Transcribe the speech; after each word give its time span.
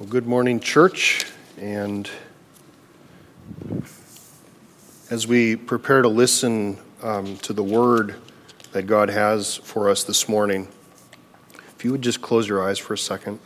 Well, 0.00 0.08
good 0.08 0.26
morning, 0.26 0.58
church. 0.58 1.24
And 1.56 2.10
as 5.08 5.28
we 5.28 5.54
prepare 5.54 6.02
to 6.02 6.08
listen 6.08 6.78
um, 7.00 7.36
to 7.38 7.52
the 7.52 7.62
word 7.62 8.16
that 8.72 8.88
God 8.88 9.08
has 9.08 9.54
for 9.58 9.88
us 9.88 10.02
this 10.02 10.28
morning, 10.28 10.66
if 11.76 11.84
you 11.84 11.92
would 11.92 12.02
just 12.02 12.20
close 12.20 12.48
your 12.48 12.68
eyes 12.68 12.76
for 12.76 12.94
a 12.94 12.98
second, 12.98 13.38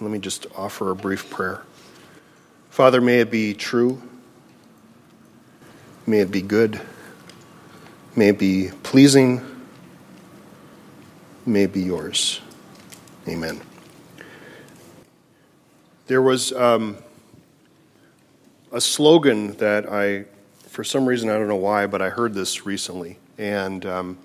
let 0.00 0.12
me 0.12 0.20
just 0.20 0.46
offer 0.54 0.92
a 0.92 0.94
brief 0.94 1.28
prayer. 1.30 1.64
Father, 2.70 3.00
may 3.00 3.18
it 3.18 3.32
be 3.32 3.52
true, 3.52 4.00
may 6.06 6.20
it 6.20 6.30
be 6.30 6.42
good, 6.42 6.80
may 8.14 8.28
it 8.28 8.38
be 8.38 8.70
pleasing, 8.84 9.44
may 11.44 11.64
it 11.64 11.72
be 11.72 11.82
yours. 11.82 12.40
Amen. 13.26 13.60
There 16.08 16.20
was 16.20 16.52
um, 16.52 16.96
a 18.72 18.80
slogan 18.80 19.52
that 19.58 19.90
I, 19.90 20.24
for 20.66 20.82
some 20.82 21.06
reason, 21.06 21.30
I 21.30 21.34
don't 21.34 21.48
know 21.48 21.56
why, 21.56 21.86
but 21.86 22.02
I 22.02 22.10
heard 22.10 22.34
this 22.34 22.66
recently. 22.66 23.18
And 23.38 23.86
um, 23.86 24.18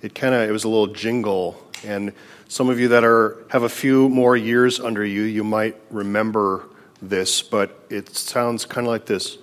it 0.00 0.14
kind 0.14 0.34
of, 0.34 0.48
it 0.48 0.52
was 0.52 0.64
a 0.64 0.68
little 0.68 0.88
jingle. 0.88 1.62
And 1.84 2.12
some 2.48 2.70
of 2.70 2.80
you 2.80 2.88
that 2.88 3.04
are, 3.04 3.36
have 3.50 3.64
a 3.64 3.68
few 3.68 4.08
more 4.08 4.36
years 4.36 4.80
under 4.80 5.04
you, 5.04 5.22
you 5.22 5.44
might 5.44 5.76
remember 5.90 6.66
this, 7.02 7.42
but 7.42 7.84
it 7.90 8.16
sounds 8.16 8.64
kind 8.64 8.86
of 8.86 8.90
like 8.90 9.06
this. 9.06 9.38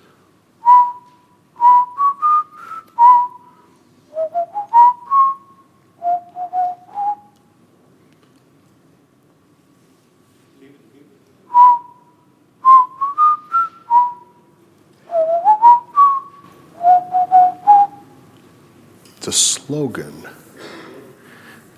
It's 19.24 19.28
a 19.28 19.32
slogan. 19.32 20.28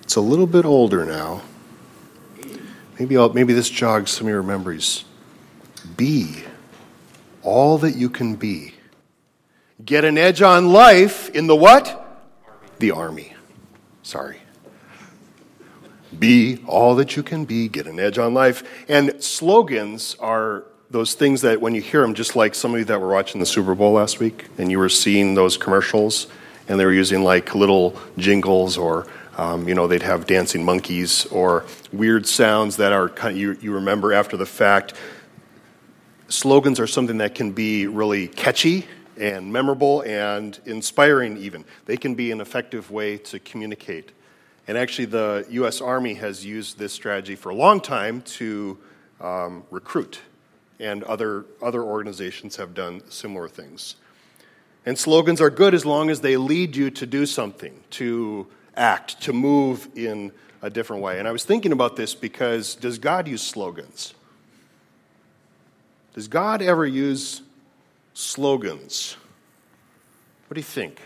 It's 0.01 0.15
a 0.15 0.21
little 0.35 0.47
bit 0.47 0.65
older 0.65 1.05
now. 1.05 1.41
Maybe, 2.99 3.15
I'll, 3.15 3.31
maybe 3.31 3.53
this 3.53 3.69
jogs 3.69 4.11
some 4.11 4.27
of 4.27 4.31
your 4.31 4.43
memories. 4.43 5.05
Be 5.95 6.43
all 7.41 7.77
that 7.77 7.95
you 7.95 8.09
can 8.09 8.35
be. 8.35 8.73
Get 9.83 10.03
an 10.03 10.17
edge 10.17 10.41
on 10.41 10.73
life 10.73 11.29
in 11.29 11.47
the 11.47 11.55
what? 11.55 12.01
The 12.79 12.91
army. 12.91 13.33
Sorry. 14.03 14.41
Be 16.17 16.61
all 16.67 16.95
that 16.95 17.15
you 17.15 17.23
can 17.23 17.45
be. 17.45 17.69
Get 17.69 17.87
an 17.87 17.97
edge 17.97 18.17
on 18.17 18.33
life. 18.33 18.63
And 18.89 19.23
slogans 19.23 20.15
are 20.19 20.65
those 20.89 21.13
things 21.13 21.41
that 21.41 21.61
when 21.61 21.75
you 21.75 21.81
hear 21.81 22.01
them, 22.01 22.13
just 22.13 22.35
like 22.35 22.55
some 22.55 22.73
of 22.73 22.79
you 22.79 22.85
that 22.85 22.99
were 22.99 23.11
watching 23.11 23.39
the 23.39 23.45
Super 23.45 23.73
Bowl 23.73 23.93
last 23.93 24.19
week 24.19 24.47
and 24.57 24.69
you 24.69 24.79
were 24.79 24.89
seeing 24.89 25.33
those 25.33 25.55
commercials, 25.55 26.27
and 26.67 26.79
they 26.79 26.85
were 26.85 26.93
using 26.93 27.23
like 27.23 27.55
little 27.55 27.97
jingles 28.17 28.77
or 28.77 29.07
um, 29.37 29.67
you 29.67 29.75
know 29.75 29.87
they'd 29.87 30.01
have 30.03 30.25
dancing 30.25 30.63
monkeys 30.63 31.25
or 31.27 31.65
weird 31.91 32.27
sounds 32.27 32.77
that 32.77 32.91
are 32.91 33.09
kind 33.09 33.35
of, 33.35 33.41
you, 33.41 33.57
you 33.61 33.73
remember 33.73 34.13
after 34.13 34.37
the 34.37 34.45
fact. 34.45 34.93
Slogans 36.27 36.79
are 36.79 36.87
something 36.87 37.19
that 37.19 37.35
can 37.35 37.51
be 37.51 37.85
really 37.85 38.27
catchy 38.27 38.87
and 39.17 39.51
memorable 39.51 40.01
and 40.01 40.59
inspiring 40.65 41.37
even. 41.37 41.65
They 41.85 41.97
can 41.97 42.15
be 42.15 42.31
an 42.31 42.41
effective 42.41 42.91
way 42.91 43.17
to 43.17 43.39
communicate. 43.39 44.11
And 44.67 44.77
actually 44.77 45.05
the 45.05 45.45
u.s 45.49 45.81
army 45.81 46.15
has 46.15 46.43
used 46.43 46.79
this 46.79 46.93
strategy 46.93 47.35
for 47.35 47.49
a 47.49 47.55
long 47.55 47.79
time 47.79 48.21
to 48.23 48.77
um, 49.21 49.63
recruit. 49.69 50.19
And 50.79 51.03
other, 51.03 51.45
other 51.61 51.83
organizations 51.83 52.55
have 52.57 52.73
done 52.73 53.01
similar 53.09 53.47
things. 53.47 53.95
And 54.85 54.97
slogans 54.97 55.41
are 55.41 55.49
good 55.49 55.73
as 55.73 55.85
long 55.85 56.09
as 56.09 56.21
they 56.21 56.37
lead 56.37 56.75
you 56.75 56.89
to 56.91 57.05
do 57.05 57.25
something, 57.25 57.79
to 57.91 58.47
act, 58.75 59.21
to 59.21 59.33
move 59.33 59.87
in 59.95 60.31
a 60.61 60.69
different 60.69 61.01
way. 61.01 61.19
And 61.19 61.27
I 61.27 61.31
was 61.31 61.43
thinking 61.43 61.71
about 61.71 61.95
this 61.95 62.15
because 62.15 62.75
does 62.75 62.97
God 62.97 63.27
use 63.27 63.41
slogans? 63.41 64.13
Does 66.13 66.27
God 66.27 66.61
ever 66.61 66.85
use 66.85 67.41
slogans? 68.13 69.17
What 70.47 70.55
do 70.55 70.59
you 70.59 70.63
think? 70.63 71.01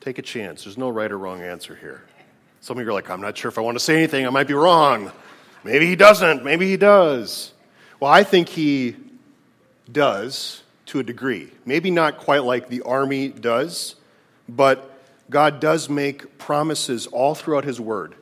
Take 0.00 0.18
a 0.18 0.22
chance. 0.22 0.64
There's 0.64 0.76
no 0.76 0.88
right 0.88 1.10
or 1.10 1.18
wrong 1.18 1.42
answer 1.42 1.76
here. 1.76 2.02
Some 2.60 2.78
of 2.78 2.84
you 2.84 2.90
are 2.90 2.92
like, 2.92 3.08
I'm 3.08 3.20
not 3.20 3.36
sure 3.38 3.48
if 3.48 3.58
I 3.58 3.60
want 3.60 3.76
to 3.76 3.84
say 3.84 3.96
anything. 3.96 4.26
I 4.26 4.30
might 4.30 4.48
be 4.48 4.54
wrong. 4.54 5.12
Maybe 5.64 5.86
he 5.86 5.94
doesn't. 5.94 6.44
Maybe 6.44 6.66
he 6.66 6.76
does. 6.76 7.52
Well, 8.00 8.10
I 8.10 8.24
think 8.24 8.48
he 8.48 8.96
does 9.90 10.62
to 10.86 10.98
a 10.98 11.02
degree. 11.04 11.52
Maybe 11.64 11.90
not 11.90 12.18
quite 12.18 12.42
like 12.42 12.68
the 12.68 12.82
army 12.82 13.28
does, 13.28 13.94
but 14.48 15.00
God 15.30 15.60
does 15.60 15.88
make 15.88 16.38
promises 16.38 17.06
all 17.06 17.34
throughout 17.34 17.64
His 17.64 17.80
Word. 17.80 18.14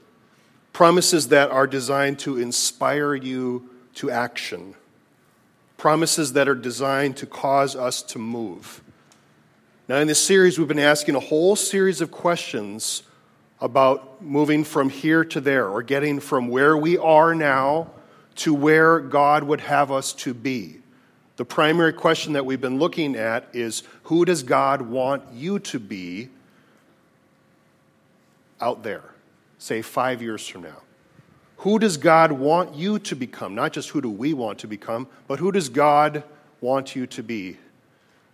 Promises 0.72 1.28
that 1.28 1.50
are 1.50 1.66
designed 1.66 2.18
to 2.20 2.38
inspire 2.38 3.14
you 3.14 3.68
to 3.96 4.10
action. 4.10 4.74
Promises 5.76 6.34
that 6.34 6.48
are 6.48 6.54
designed 6.54 7.16
to 7.18 7.26
cause 7.26 7.74
us 7.74 8.02
to 8.02 8.18
move. 8.18 8.82
Now, 9.88 9.96
in 9.96 10.06
this 10.06 10.24
series, 10.24 10.58
we've 10.58 10.68
been 10.68 10.78
asking 10.78 11.16
a 11.16 11.20
whole 11.20 11.56
series 11.56 12.00
of 12.00 12.10
questions 12.10 13.02
about 13.60 14.22
moving 14.22 14.64
from 14.64 14.88
here 14.88 15.24
to 15.24 15.40
there, 15.40 15.68
or 15.68 15.82
getting 15.82 16.20
from 16.20 16.48
where 16.48 16.76
we 16.76 16.96
are 16.96 17.34
now 17.34 17.90
to 18.36 18.54
where 18.54 19.00
God 19.00 19.42
would 19.42 19.60
have 19.60 19.90
us 19.90 20.12
to 20.14 20.32
be. 20.32 20.79
The 21.40 21.46
primary 21.46 21.94
question 21.94 22.34
that 22.34 22.44
we've 22.44 22.60
been 22.60 22.78
looking 22.78 23.16
at 23.16 23.48
is 23.54 23.82
who 24.02 24.26
does 24.26 24.42
God 24.42 24.82
want 24.82 25.22
you 25.32 25.58
to 25.60 25.78
be 25.78 26.28
out 28.60 28.82
there, 28.82 29.04
say 29.56 29.80
five 29.80 30.20
years 30.20 30.46
from 30.46 30.64
now? 30.64 30.82
Who 31.56 31.78
does 31.78 31.96
God 31.96 32.30
want 32.30 32.74
you 32.74 32.98
to 32.98 33.16
become? 33.16 33.54
Not 33.54 33.72
just 33.72 33.88
who 33.88 34.02
do 34.02 34.10
we 34.10 34.34
want 34.34 34.58
to 34.58 34.66
become, 34.66 35.08
but 35.28 35.38
who 35.38 35.50
does 35.50 35.70
God 35.70 36.24
want 36.60 36.94
you 36.94 37.06
to 37.06 37.22
be 37.22 37.56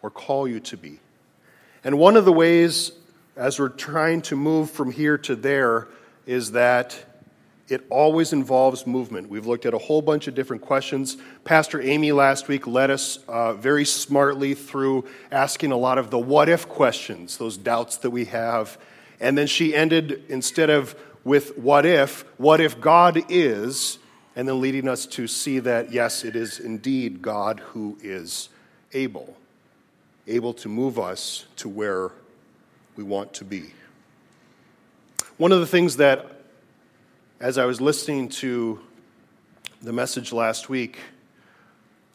or 0.02 0.10
call 0.10 0.48
you 0.48 0.58
to 0.58 0.76
be? 0.76 0.98
And 1.84 2.00
one 2.00 2.16
of 2.16 2.24
the 2.24 2.32
ways, 2.32 2.90
as 3.36 3.60
we're 3.60 3.68
trying 3.68 4.20
to 4.22 4.34
move 4.34 4.68
from 4.68 4.90
here 4.90 5.16
to 5.18 5.36
there, 5.36 5.86
is 6.26 6.50
that 6.50 7.05
it 7.68 7.84
always 7.90 8.32
involves 8.32 8.86
movement. 8.86 9.28
We've 9.28 9.46
looked 9.46 9.66
at 9.66 9.74
a 9.74 9.78
whole 9.78 10.00
bunch 10.00 10.28
of 10.28 10.34
different 10.34 10.62
questions. 10.62 11.16
Pastor 11.44 11.80
Amy 11.80 12.12
last 12.12 12.46
week 12.46 12.66
led 12.66 12.90
us 12.90 13.18
uh, 13.26 13.54
very 13.54 13.84
smartly 13.84 14.54
through 14.54 15.04
asking 15.32 15.72
a 15.72 15.76
lot 15.76 15.98
of 15.98 16.10
the 16.10 16.18
what 16.18 16.48
if 16.48 16.68
questions, 16.68 17.38
those 17.38 17.56
doubts 17.56 17.96
that 17.98 18.10
we 18.10 18.26
have. 18.26 18.78
And 19.18 19.36
then 19.36 19.48
she 19.48 19.74
ended, 19.74 20.22
instead 20.28 20.70
of 20.70 20.94
with 21.24 21.58
what 21.58 21.84
if, 21.84 22.24
what 22.38 22.60
if 22.60 22.80
God 22.80 23.24
is, 23.28 23.98
and 24.36 24.46
then 24.46 24.60
leading 24.60 24.86
us 24.86 25.06
to 25.06 25.26
see 25.26 25.58
that, 25.60 25.90
yes, 25.90 26.24
it 26.24 26.36
is 26.36 26.60
indeed 26.60 27.20
God 27.20 27.58
who 27.58 27.98
is 28.00 28.48
able, 28.92 29.36
able 30.28 30.54
to 30.54 30.68
move 30.68 31.00
us 31.00 31.46
to 31.56 31.68
where 31.68 32.12
we 32.94 33.02
want 33.02 33.32
to 33.34 33.44
be. 33.44 33.72
One 35.36 35.52
of 35.52 35.60
the 35.60 35.66
things 35.66 35.96
that 35.96 36.35
as 37.38 37.58
I 37.58 37.66
was 37.66 37.82
listening 37.82 38.30
to 38.30 38.80
the 39.82 39.92
message 39.92 40.32
last 40.32 40.70
week, 40.70 40.98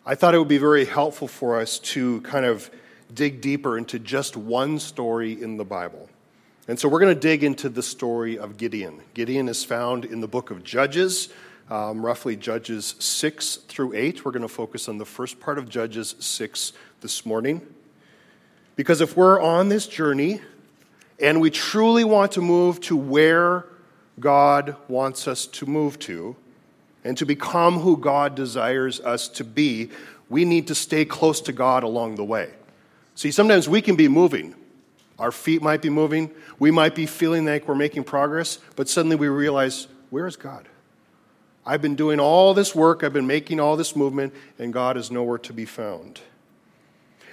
I 0.04 0.16
thought 0.16 0.34
it 0.34 0.40
would 0.40 0.48
be 0.48 0.58
very 0.58 0.86
helpful 0.86 1.28
for 1.28 1.60
us 1.60 1.78
to 1.80 2.22
kind 2.22 2.44
of 2.44 2.72
dig 3.14 3.40
deeper 3.40 3.78
into 3.78 4.00
just 4.00 4.36
one 4.36 4.80
story 4.80 5.40
in 5.40 5.58
the 5.58 5.66
Bible. 5.66 6.10
And 6.68 6.80
so 6.80 6.90
we're 6.90 7.00
going 7.00 7.14
to 7.14 7.20
dig 7.20 7.44
into 7.44 7.70
the 7.70 7.84
story 7.84 8.40
of 8.40 8.58
Gideon. 8.58 9.02
Gideon 9.14 9.48
is 9.48 9.64
found 9.64 10.06
in 10.06 10.22
the 10.22 10.28
book 10.28 10.50
of 10.50 10.64
Judges, 10.64 11.30
um, 11.70 12.04
roughly 12.04 12.36
Judges 12.36 12.96
6 12.98 13.58
through 13.68 13.94
8. 13.94 14.26
We're 14.26 14.32
going 14.32 14.42
to 14.42 14.48
focus 14.48 14.90
on 14.90 14.98
the 14.98 15.06
first 15.06 15.40
part 15.40 15.60
of 15.60 15.70
Judges 15.70 16.16
6 16.18 16.74
this 17.02 17.28
morning. 17.28 17.62
Because 18.76 19.02
if 19.02 19.16
we're 19.16 19.40
on 19.40 19.70
this 19.70 19.86
journey 19.86 20.42
and 21.20 21.40
we 21.40 21.52
truly 21.52 22.04
want 22.04 22.32
to 22.32 22.42
move 22.42 22.82
to 22.82 22.98
where 22.98 23.66
God 24.20 24.76
wants 24.88 25.28
us 25.28 25.46
to 25.48 25.66
move 25.66 25.98
to 26.00 26.36
and 27.04 27.18
to 27.18 27.26
become 27.26 27.80
who 27.80 27.98
God 27.98 28.36
desires 28.36 29.00
us 29.00 29.28
to 29.30 29.44
be, 29.44 29.90
we 30.30 30.46
need 30.46 30.68
to 30.68 30.76
stay 30.76 31.06
close 31.06 31.42
to 31.42 31.52
God 31.52 31.84
along 31.84 32.16
the 32.16 32.24
way. 32.24 32.52
See, 33.16 33.32
sometimes 33.32 33.68
we 33.68 33.82
can 33.82 33.96
be 33.96 34.08
moving. 34.08 34.56
Our 35.20 35.32
feet 35.32 35.62
might 35.62 35.82
be 35.82 35.90
moving. 35.90 36.32
We 36.60 36.72
might 36.72 36.96
be 36.96 37.06
feeling 37.06 37.46
like 37.46 37.68
we're 37.68 37.76
making 37.76 38.04
progress, 38.04 38.60
but 38.76 38.88
suddenly 38.88 39.16
we 39.16 39.28
realize, 39.28 39.88
where 40.10 40.28
is 40.28 40.36
God? 40.36 40.68
I've 41.66 41.82
been 41.82 41.96
doing 41.96 42.20
all 42.20 42.54
this 42.54 42.74
work, 42.74 43.04
I've 43.04 43.14
been 43.14 43.28
making 43.28 43.60
all 43.60 43.78
this 43.78 43.96
movement, 43.96 44.34
and 44.58 44.74
God 44.74 44.98
is 44.98 45.12
nowhere 45.12 45.38
to 45.40 45.54
be 45.54 45.66
found. 45.66 46.22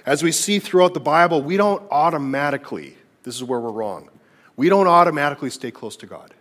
As 0.05 0.21
we 0.21 0.31
see 0.31 0.59
throughout 0.59 0.93
the 0.93 0.99
Bible, 0.99 1.41
we 1.41 1.57
don't 1.57 1.83
automatically, 1.91 2.95
this 3.23 3.35
is 3.35 3.43
where 3.43 3.59
we're 3.59 3.71
wrong, 3.71 4.09
we 4.55 4.69
don't 4.69 4.87
automatically 4.87 5.49
stay 5.49 5.71
close 5.71 5.95
to 5.97 6.05
God. 6.05 6.33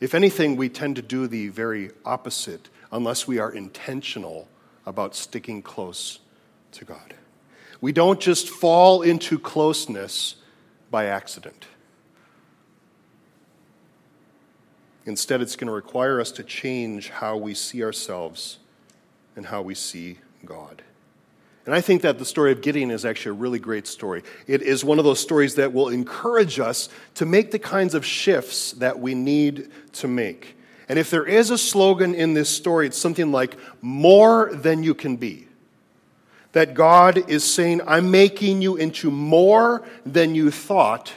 If 0.00 0.14
anything, 0.14 0.56
we 0.56 0.70
tend 0.70 0.96
to 0.96 1.02
do 1.02 1.26
the 1.26 1.48
very 1.48 1.90
opposite 2.04 2.68
unless 2.90 3.28
we 3.28 3.38
are 3.38 3.52
intentional 3.52 4.48
about 4.86 5.14
sticking 5.14 5.62
close 5.62 6.20
to 6.72 6.84
God. 6.84 7.14
We 7.80 7.92
don't 7.92 8.20
just 8.20 8.48
fall 8.48 9.02
into 9.02 9.38
closeness 9.38 10.36
by 10.90 11.06
accident. 11.06 11.66
Instead, 15.06 15.40
it's 15.40 15.56
going 15.56 15.66
to 15.66 15.72
require 15.72 16.20
us 16.20 16.30
to 16.32 16.42
change 16.42 17.10
how 17.10 17.36
we 17.36 17.54
see 17.54 17.82
ourselves 17.82 18.58
and 19.36 19.46
how 19.46 19.62
we 19.62 19.74
see 19.74 20.18
God. 20.44 20.82
And 21.66 21.74
I 21.74 21.80
think 21.80 22.02
that 22.02 22.18
the 22.18 22.24
story 22.24 22.52
of 22.52 22.62
Gideon 22.62 22.90
is 22.90 23.04
actually 23.04 23.30
a 23.30 23.40
really 23.40 23.58
great 23.58 23.86
story. 23.86 24.22
It 24.46 24.62
is 24.62 24.84
one 24.84 24.98
of 24.98 25.04
those 25.04 25.20
stories 25.20 25.56
that 25.56 25.72
will 25.72 25.88
encourage 25.88 26.58
us 26.58 26.88
to 27.16 27.26
make 27.26 27.50
the 27.50 27.58
kinds 27.58 27.94
of 27.94 28.04
shifts 28.04 28.72
that 28.72 28.98
we 28.98 29.14
need 29.14 29.70
to 29.94 30.08
make. 30.08 30.56
And 30.88 30.98
if 30.98 31.10
there 31.10 31.26
is 31.26 31.50
a 31.50 31.58
slogan 31.58 32.14
in 32.14 32.34
this 32.34 32.48
story, 32.48 32.86
it's 32.86 32.98
something 32.98 33.30
like, 33.30 33.56
more 33.80 34.50
than 34.52 34.82
you 34.82 34.94
can 34.94 35.16
be. 35.16 35.46
That 36.52 36.74
God 36.74 37.30
is 37.30 37.44
saying, 37.44 37.82
I'm 37.86 38.10
making 38.10 38.60
you 38.60 38.76
into 38.76 39.10
more 39.10 39.86
than 40.04 40.34
you 40.34 40.50
thought 40.50 41.12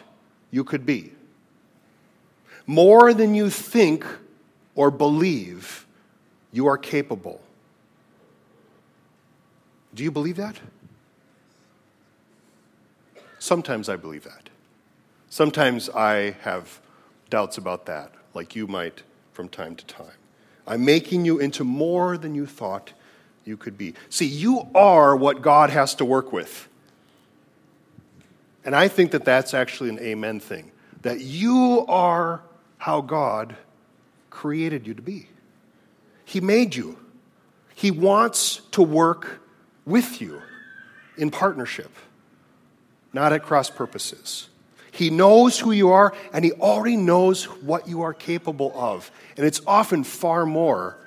you 0.51 0.63
could 0.63 0.85
be. 0.85 1.13
More 2.67 3.13
than 3.13 3.33
you 3.33 3.49
think 3.49 4.05
or 4.75 4.91
believe 4.91 5.87
you 6.51 6.67
are 6.67 6.77
capable. 6.77 7.41
Do 9.93 10.03
you 10.03 10.11
believe 10.11 10.37
that? 10.37 10.59
Sometimes 13.39 13.89
I 13.89 13.95
believe 13.95 14.23
that. 14.23 14.49
Sometimes 15.29 15.89
I 15.89 16.35
have 16.41 16.79
doubts 17.29 17.57
about 17.57 17.85
that, 17.87 18.11
like 18.33 18.55
you 18.55 18.67
might 18.67 19.03
from 19.33 19.49
time 19.49 19.75
to 19.75 19.85
time. 19.85 20.05
I'm 20.65 20.85
making 20.85 21.25
you 21.25 21.39
into 21.39 21.63
more 21.63 22.17
than 22.17 22.35
you 22.35 22.45
thought 22.45 22.93
you 23.43 23.57
could 23.57 23.77
be. 23.77 23.95
See, 24.09 24.25
you 24.25 24.67
are 24.73 25.15
what 25.15 25.41
God 25.41 25.69
has 25.69 25.95
to 25.95 26.05
work 26.05 26.31
with. 26.31 26.69
And 28.63 28.75
I 28.75 28.87
think 28.87 29.11
that 29.11 29.25
that's 29.25 29.53
actually 29.53 29.89
an 29.89 29.99
amen 29.99 30.39
thing. 30.39 30.71
That 31.01 31.19
you 31.19 31.85
are 31.89 32.41
how 32.77 33.01
God 33.01 33.57
created 34.29 34.87
you 34.87 34.93
to 34.93 35.01
be. 35.01 35.27
He 36.23 36.39
made 36.39 36.75
you. 36.75 36.97
He 37.75 37.91
wants 37.91 38.61
to 38.71 38.81
work 38.81 39.41
with 39.85 40.21
you 40.21 40.41
in 41.17 41.29
partnership, 41.31 41.91
not 43.11 43.33
at 43.33 43.43
cross 43.43 43.69
purposes. 43.69 44.49
He 44.91 45.09
knows 45.09 45.59
who 45.59 45.71
you 45.71 45.89
are, 45.89 46.13
and 46.31 46.45
He 46.45 46.51
already 46.53 46.97
knows 46.97 47.45
what 47.45 47.87
you 47.87 48.03
are 48.03 48.13
capable 48.13 48.71
of. 48.75 49.09
And 49.37 49.45
it's 49.45 49.61
often 49.65 50.03
far 50.03 50.45
more 50.45 50.97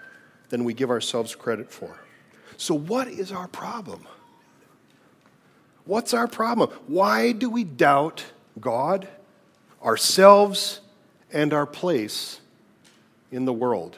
than 0.49 0.65
we 0.65 0.75
give 0.75 0.91
ourselves 0.91 1.35
credit 1.35 1.71
for. 1.71 1.97
So, 2.57 2.75
what 2.75 3.09
is 3.09 3.31
our 3.31 3.49
problem? 3.49 4.07
What's 5.85 6.15
our 6.15 6.27
problem? 6.27 6.71
Why 6.89 7.31
do 7.31 7.49
we 7.49 7.63
doubt 7.63 8.25
God, 8.61 9.07
ourselves, 9.83 10.81
and 11.33 11.53
our 11.53 11.67
place 11.67 12.41
in 13.31 13.45
the 13.45 13.53
world? 13.53 13.97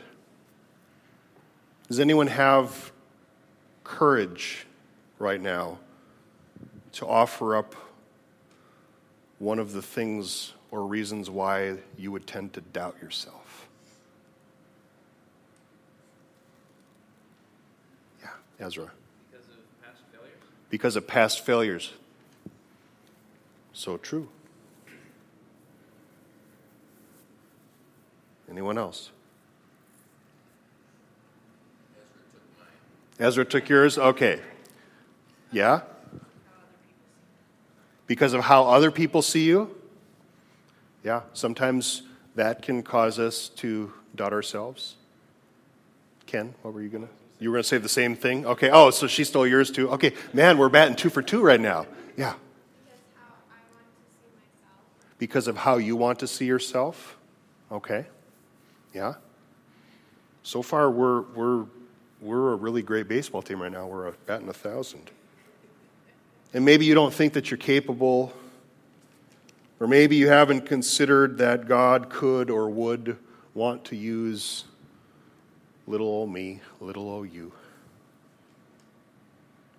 Does 1.89 1.99
anyone 1.99 2.27
have 2.27 2.93
courage 3.85 4.67
right 5.19 5.41
now 5.41 5.79
to 6.93 7.07
offer 7.07 7.57
up 7.57 7.75
one 9.39 9.59
of 9.59 9.73
the 9.73 9.83
things 9.83 10.53
or 10.71 10.87
reasons 10.87 11.31
why 11.31 11.77
you 11.97 12.13
would 12.13 12.27
tend 12.27 12.53
to 12.53 12.61
doubt 12.61 12.97
yourself. 13.01 13.69
Yeah, 18.23 18.29
Ezra. 18.59 18.91
Because 19.31 19.47
of 19.57 19.83
past 19.83 20.03
failures? 20.13 20.39
Because 20.71 20.97
of 20.97 21.07
past 21.07 21.45
failures. 21.45 21.93
So 23.73 23.97
true. 23.97 24.29
Anyone 28.51 28.79
else? 28.79 29.11
Ezra 31.97 32.23
took 32.33 32.43
mine. 32.59 33.27
Ezra 33.27 33.45
took 33.45 33.69
yours? 33.69 33.99
Okay. 33.99 34.41
Yeah? 35.53 35.81
Because 38.07 38.33
of 38.33 38.43
how 38.43 38.65
other 38.65 38.91
people 38.91 39.23
see 39.23 39.45
you? 39.45 39.75
Yeah, 41.05 41.23
sometimes 41.33 42.03
that 42.35 42.63
can 42.63 42.83
cause 42.83 43.19
us 43.19 43.49
to 43.51 43.93
doubt 44.15 44.33
ourselves. 44.33 44.97
Ken, 46.27 46.55
what 46.63 46.75
were 46.75 46.83
you 46.83 46.89
going 46.89 47.05
to? 47.05 47.11
You 47.41 47.51
were 47.51 47.55
going 47.55 47.63
to 47.63 47.69
say 47.69 47.79
the 47.79 47.89
same 47.89 48.17
thing? 48.17 48.45
Okay. 48.47 48.71
Oh, 48.71 48.91
so 48.91 49.07
she 49.07 49.25
stole 49.25 49.47
yours 49.47 49.71
too. 49.71 49.91
Okay. 49.91 50.13
Man, 50.33 50.59
we're 50.59 50.69
batting 50.69 50.97
two 50.97 51.09
for 51.09 51.23
two 51.23 51.41
right 51.41 51.61
now. 51.61 51.87
Yeah. 52.17 52.35
Because 55.19 55.47
of 55.47 55.57
how 55.57 55.77
you 55.77 55.97
want 55.97 56.19
to 56.21 56.27
see 56.27 56.47
yourself? 56.47 57.17
Okay. 57.71 58.07
Yeah. 58.93 59.15
So 60.43 60.63
far, 60.63 60.91
we're, 60.91 61.23
we're, 61.23 61.67
we're 62.21 62.53
a 62.53 62.57
really 62.57 62.83
great 62.83 63.09
baseball 63.09 63.43
team 63.43 63.63
right 63.63 63.71
now. 63.71 63.87
We're 63.87 64.11
batting 64.27 64.49
a 64.49 64.53
thousand. 64.53 65.11
And 66.55 66.65
maybe 66.65 66.87
you 66.87 66.95
don't 66.95 67.13
think 67.13 67.35
that 67.35 67.51
you're 67.51 67.59
capable, 67.59 68.33
or 69.81 69.87
maybe 69.87 70.17
you 70.17 70.29
haven't 70.29 70.67
considered 70.67 71.39
that 71.39 71.69
God 71.69 72.09
could 72.09 72.51
or 72.51 72.71
would 72.71 73.19
want 73.55 73.85
to 73.87 73.97
use 73.97 74.65
little 75.87 76.07
old 76.07 76.31
me, 76.31 76.61
little 76.81 77.09
old 77.09 77.33
you. 77.33 77.53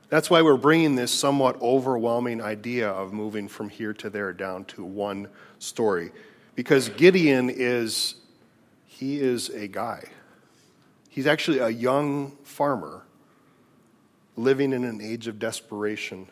That's 0.10 0.30
why 0.30 0.42
we're 0.42 0.57
bringing 0.57 0.95
this 0.95 1.12
somewhat 1.12 1.62
overwhelming 1.62 2.42
idea 2.42 2.89
of 2.89 3.13
moving 3.13 3.48
from 3.48 3.69
here 3.69 3.94
to 3.94 4.10
there 4.10 4.33
down 4.33 4.66
to 4.66 4.83
one 4.83 5.27
story. 5.60 6.12
Because 6.56 6.89
Gideon 6.89 7.50
is, 7.50 8.16
he 8.86 9.19
is 9.19 9.50
a 9.50 9.68
guy. 9.68 10.04
He's 11.10 11.27
actually 11.27 11.60
a 11.60 11.69
young 11.69 12.31
farmer 12.44 13.04
living 14.36 14.74
in 14.74 14.83
an 14.83 15.00
age 15.01 15.27
of 15.27 15.38
desperation. 15.38 16.27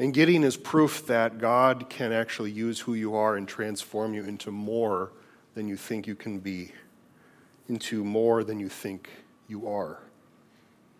And 0.00 0.14
Gideon 0.14 0.44
is 0.44 0.56
proof 0.56 1.06
that 1.08 1.36
God 1.36 1.90
can 1.90 2.10
actually 2.10 2.50
use 2.50 2.80
who 2.80 2.94
you 2.94 3.14
are 3.16 3.36
and 3.36 3.46
transform 3.46 4.14
you 4.14 4.24
into 4.24 4.50
more 4.50 5.12
than 5.54 5.68
you 5.68 5.76
think 5.76 6.06
you 6.06 6.14
can 6.14 6.38
be, 6.38 6.72
into 7.68 8.02
more 8.02 8.42
than 8.42 8.58
you 8.58 8.70
think 8.70 9.10
you 9.46 9.68
are. 9.68 9.98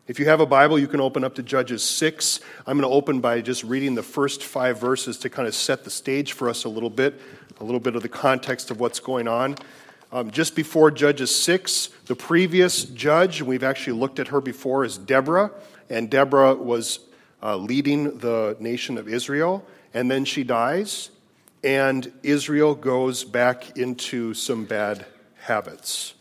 If 0.07 0.21
you 0.21 0.27
have 0.27 0.41
a 0.41 0.47
Bible, 0.47 0.79
you 0.79 0.87
can 0.87 1.01
open 1.01 1.25
up 1.25 1.35
to 1.37 1.43
Judges 1.43 1.83
6. 1.83 2.41
I'm 2.67 2.79
going 2.79 2.87
to 2.87 2.95
open 2.95 3.23
by 3.23 3.41
just 3.41 3.65
reading 3.65 3.95
the 3.95 4.03
first 4.03 4.45
five 4.45 4.79
verses 4.79 5.17
to 5.21 5.31
kind 5.31 5.49
of 5.49 5.55
set 5.55 5.83
the 5.83 5.91
stage 5.91 6.35
for 6.35 6.51
us 6.51 6.65
a 6.65 6.69
little 6.69 6.91
bit, 6.91 7.19
a 7.59 7.65
little 7.65 7.81
bit 7.81 7.97
of 7.97 8.03
the 8.03 8.09
context 8.09 8.71
of 8.71 8.81
what's 8.81 9.01
going 9.01 9.29
on. 9.29 9.57
Um, 10.13 10.31
just 10.31 10.55
before 10.55 10.91
Judges 10.91 11.35
6, 11.35 11.89
the 12.05 12.17
previous 12.17 12.85
judge, 12.85 13.41
we've 13.41 13.65
actually 13.65 13.99
looked 13.99 14.19
at 14.19 14.29
her 14.29 14.43
before, 14.43 14.85
is 14.85 14.99
Deborah. 14.99 15.53
And 15.89 16.11
Deborah 16.11 16.55
was 16.55 16.99
uh, 17.43 17.57
leading 17.57 18.19
the 18.19 18.57
nation 18.61 18.99
of 18.99 19.09
Israel, 19.09 19.65
and 19.95 20.11
then 20.11 20.25
she 20.25 20.45
dies, 20.45 21.11
and 21.63 22.13
Israel 22.23 22.75
goes 22.75 23.25
back 23.25 23.77
into 23.77 24.35
some 24.35 24.65
bad 24.65 25.05
habits. 25.41 26.15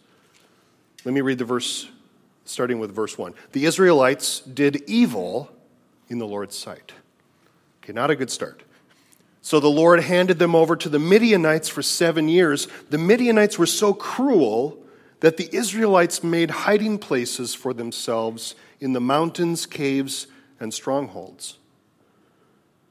Let 1.06 1.14
me 1.14 1.22
read 1.22 1.38
the 1.38 1.46
verse, 1.46 1.90
starting 2.46 2.80
with 2.80 2.94
verse 2.94 3.18
1. 3.18 3.34
The 3.54 3.66
Israelites 3.66 4.42
did 4.42 4.84
evil 4.88 5.50
in 6.10 6.20
the 6.20 6.28
Lord's 6.28 6.58
sight. 6.58 6.94
Okay, 7.84 7.94
not 7.94 8.10
a 8.10 8.16
good 8.16 8.30
start. 8.32 8.64
So 9.42 9.60
the 9.60 9.70
Lord 9.70 10.02
handed 10.02 10.40
them 10.40 10.56
over 10.56 10.76
to 10.76 10.90
the 10.90 11.00
Midianites 11.00 11.70
for 11.70 11.82
seven 11.82 12.28
years. 12.28 12.68
The 12.90 12.98
Midianites 12.98 13.58
were 13.58 13.66
so 13.66 13.94
cruel 13.94 14.78
that 15.22 15.38
the 15.38 15.50
Israelites 15.54 16.24
made 16.24 16.50
hiding 16.50 16.98
places 16.98 17.56
for 17.56 17.74
themselves 17.74 18.56
in 18.80 18.94
the 18.94 19.02
mountains, 19.02 19.66
caves, 19.66 20.28
and 20.60 20.74
strongholds. 20.74 21.58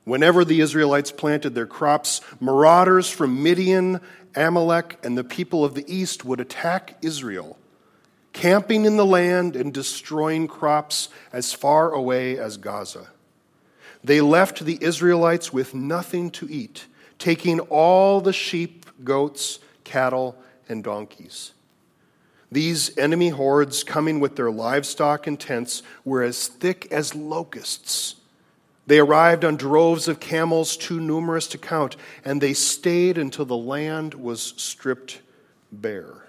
Whenever 0.05 0.45
the 0.45 0.61
Israelites 0.61 1.13
planted 1.13 1.55
their 1.55 1.67
crops, 1.67 2.23
marauders 2.41 3.11
from 3.11 3.43
Midian, 3.43 4.01
Amalek, 4.35 4.99
and 5.03 5.19
the 5.19 5.25
people 5.25 5.65
of 5.65 5.75
the 5.75 5.85
east 5.87 6.25
would 6.25 6.41
attack 6.41 6.97
Israel, 7.03 7.59
camping 8.33 8.87
in 8.87 8.97
the 8.97 9.05
land 9.05 9.55
and 9.55 9.75
destroying 9.75 10.49
crops 10.49 11.11
as 11.33 11.53
far 11.53 11.93
away 11.93 12.39
as 12.39 12.57
Gaza. 12.57 13.09
They 14.03 14.21
left 14.21 14.65
the 14.65 14.79
Israelites 14.81 15.53
with 15.53 15.75
nothing 15.75 16.31
to 16.31 16.49
eat, 16.49 16.87
taking 17.19 17.61
all 17.61 18.21
the 18.21 18.33
sheep, 18.33 18.87
goats, 19.05 19.59
cattle, 19.85 20.41
and 20.69 20.83
donkeys. 20.83 21.53
These 22.51 22.97
enemy 22.97 23.29
hordes, 23.29 23.85
coming 23.85 24.21
with 24.21 24.37
their 24.37 24.51
livestock 24.51 25.27
and 25.27 25.39
tents, 25.39 25.83
were 26.05 26.23
as 26.23 26.47
thick 26.47 26.91
as 26.91 27.15
locusts. 27.15 28.15
They 28.87 28.99
arrived 28.99 29.45
on 29.45 29.57
droves 29.57 30.09
of 30.09 30.19
camels 30.19 30.77
too 30.77 30.99
numerous 30.99 31.47
to 31.49 31.59
count, 31.59 31.97
and 32.25 32.41
they 32.41 32.55
stayed 32.55 33.19
until 33.19 33.45
the 33.45 33.57
land 33.57 34.15
was 34.15 34.55
stripped 34.57 35.21
bare. 35.71 36.25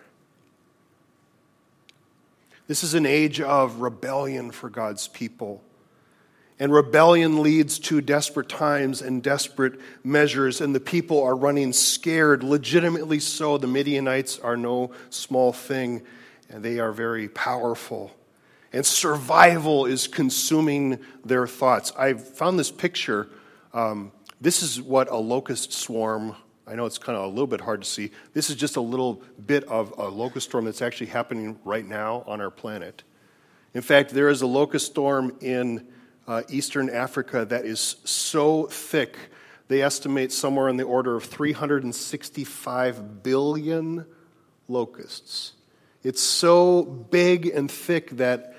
This 2.68 2.84
is 2.84 2.94
an 2.94 3.06
age 3.06 3.40
of 3.40 3.80
rebellion 3.80 4.52
for 4.52 4.70
God's 4.70 5.08
people. 5.08 5.64
And 6.62 6.74
rebellion 6.74 7.42
leads 7.42 7.80
to 7.80 8.02
desperate 8.02 8.50
times 8.50 9.02
and 9.02 9.24
desperate 9.24 9.80
measures, 10.04 10.60
and 10.60 10.76
the 10.76 10.82
people 10.82 11.24
are 11.24 11.36
running 11.36 11.72
scared, 11.72 12.44
legitimately 12.44 13.22
so. 13.22 13.58
The 13.58 13.68
Midianites 13.68 14.40
are 14.40 14.58
no 14.58 14.92
small 15.10 15.54
thing, 15.54 16.02
and 16.50 16.64
they 16.64 16.80
are 16.80 16.92
very 16.92 17.30
powerful. 17.30 18.12
And 18.74 18.86
survival 18.86 19.86
is 19.86 20.08
consuming 20.08 21.00
their 21.24 21.48
thoughts. 21.48 21.94
I 21.98 22.14
found 22.14 22.60
this 22.60 22.72
picture. 22.72 23.30
Um, 23.74 24.12
this 24.42 24.62
is 24.62 24.82
what 24.82 25.10
a 25.10 25.18
locust 25.18 25.72
swarm, 25.72 26.36
I 26.68 26.76
know 26.76 26.86
it's 26.86 26.98
kind 26.98 27.18
of 27.18 27.24
a 27.24 27.28
little 27.28 27.48
bit 27.48 27.62
hard 27.62 27.82
to 27.82 27.90
see. 27.90 28.12
This 28.34 28.50
is 28.50 28.56
just 28.58 28.76
a 28.76 28.82
little 28.82 29.24
bit 29.46 29.64
of 29.64 29.94
a 29.98 30.10
locust 30.10 30.50
storm 30.50 30.66
that's 30.66 30.82
actually 30.82 31.08
happening 31.08 31.58
right 31.64 31.86
now 31.86 32.24
on 32.28 32.42
our 32.42 32.52
planet. 32.52 33.04
In 33.74 33.82
fact, 33.82 34.12
there 34.12 34.30
is 34.30 34.42
a 34.42 34.48
locust 34.48 34.88
storm 34.88 35.36
in 35.42 35.88
uh, 36.30 36.44
Eastern 36.48 36.92
Africa 36.92 37.44
that 37.44 37.66
is 37.66 37.96
so 38.06 38.68
thick, 38.68 39.18
they 39.68 39.82
estimate 39.82 40.32
somewhere 40.32 40.70
in 40.70 40.78
the 40.78 40.84
order 40.84 41.16
of 41.16 41.26
365 41.26 43.24
billion 43.24 44.06
locusts. 44.68 45.54
It's 46.04 46.22
so 46.22 46.84
big 46.84 47.48
and 47.48 47.70
thick 47.70 48.12
that 48.12 48.56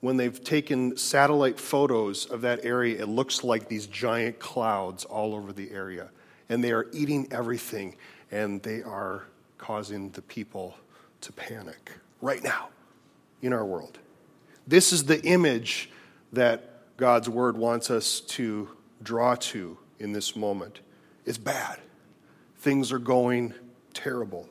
when 0.00 0.16
they've 0.16 0.42
taken 0.42 0.96
satellite 0.96 1.58
photos 1.58 2.26
of 2.26 2.42
that 2.42 2.64
area, 2.64 3.02
it 3.02 3.08
looks 3.08 3.42
like 3.42 3.68
these 3.68 3.88
giant 3.88 4.38
clouds 4.38 5.04
all 5.04 5.34
over 5.34 5.52
the 5.52 5.72
area. 5.72 6.08
And 6.48 6.62
they 6.62 6.70
are 6.70 6.86
eating 6.92 7.26
everything, 7.32 7.96
and 8.30 8.62
they 8.62 8.82
are 8.82 9.24
causing 9.58 10.10
the 10.10 10.22
people 10.22 10.76
to 11.22 11.32
panic 11.32 11.92
right 12.20 12.42
now 12.44 12.68
in 13.42 13.52
our 13.52 13.64
world. 13.64 13.98
This 14.68 14.92
is 14.92 15.04
the 15.04 15.20
image 15.24 15.90
that 16.32 16.71
God's 17.02 17.28
word 17.28 17.56
wants 17.56 17.90
us 17.90 18.20
to 18.20 18.68
draw 19.02 19.34
to 19.34 19.76
in 19.98 20.12
this 20.12 20.36
moment. 20.36 20.82
It's 21.26 21.36
bad. 21.36 21.80
Things 22.58 22.92
are 22.92 23.00
going 23.00 23.54
terrible. 23.92 24.48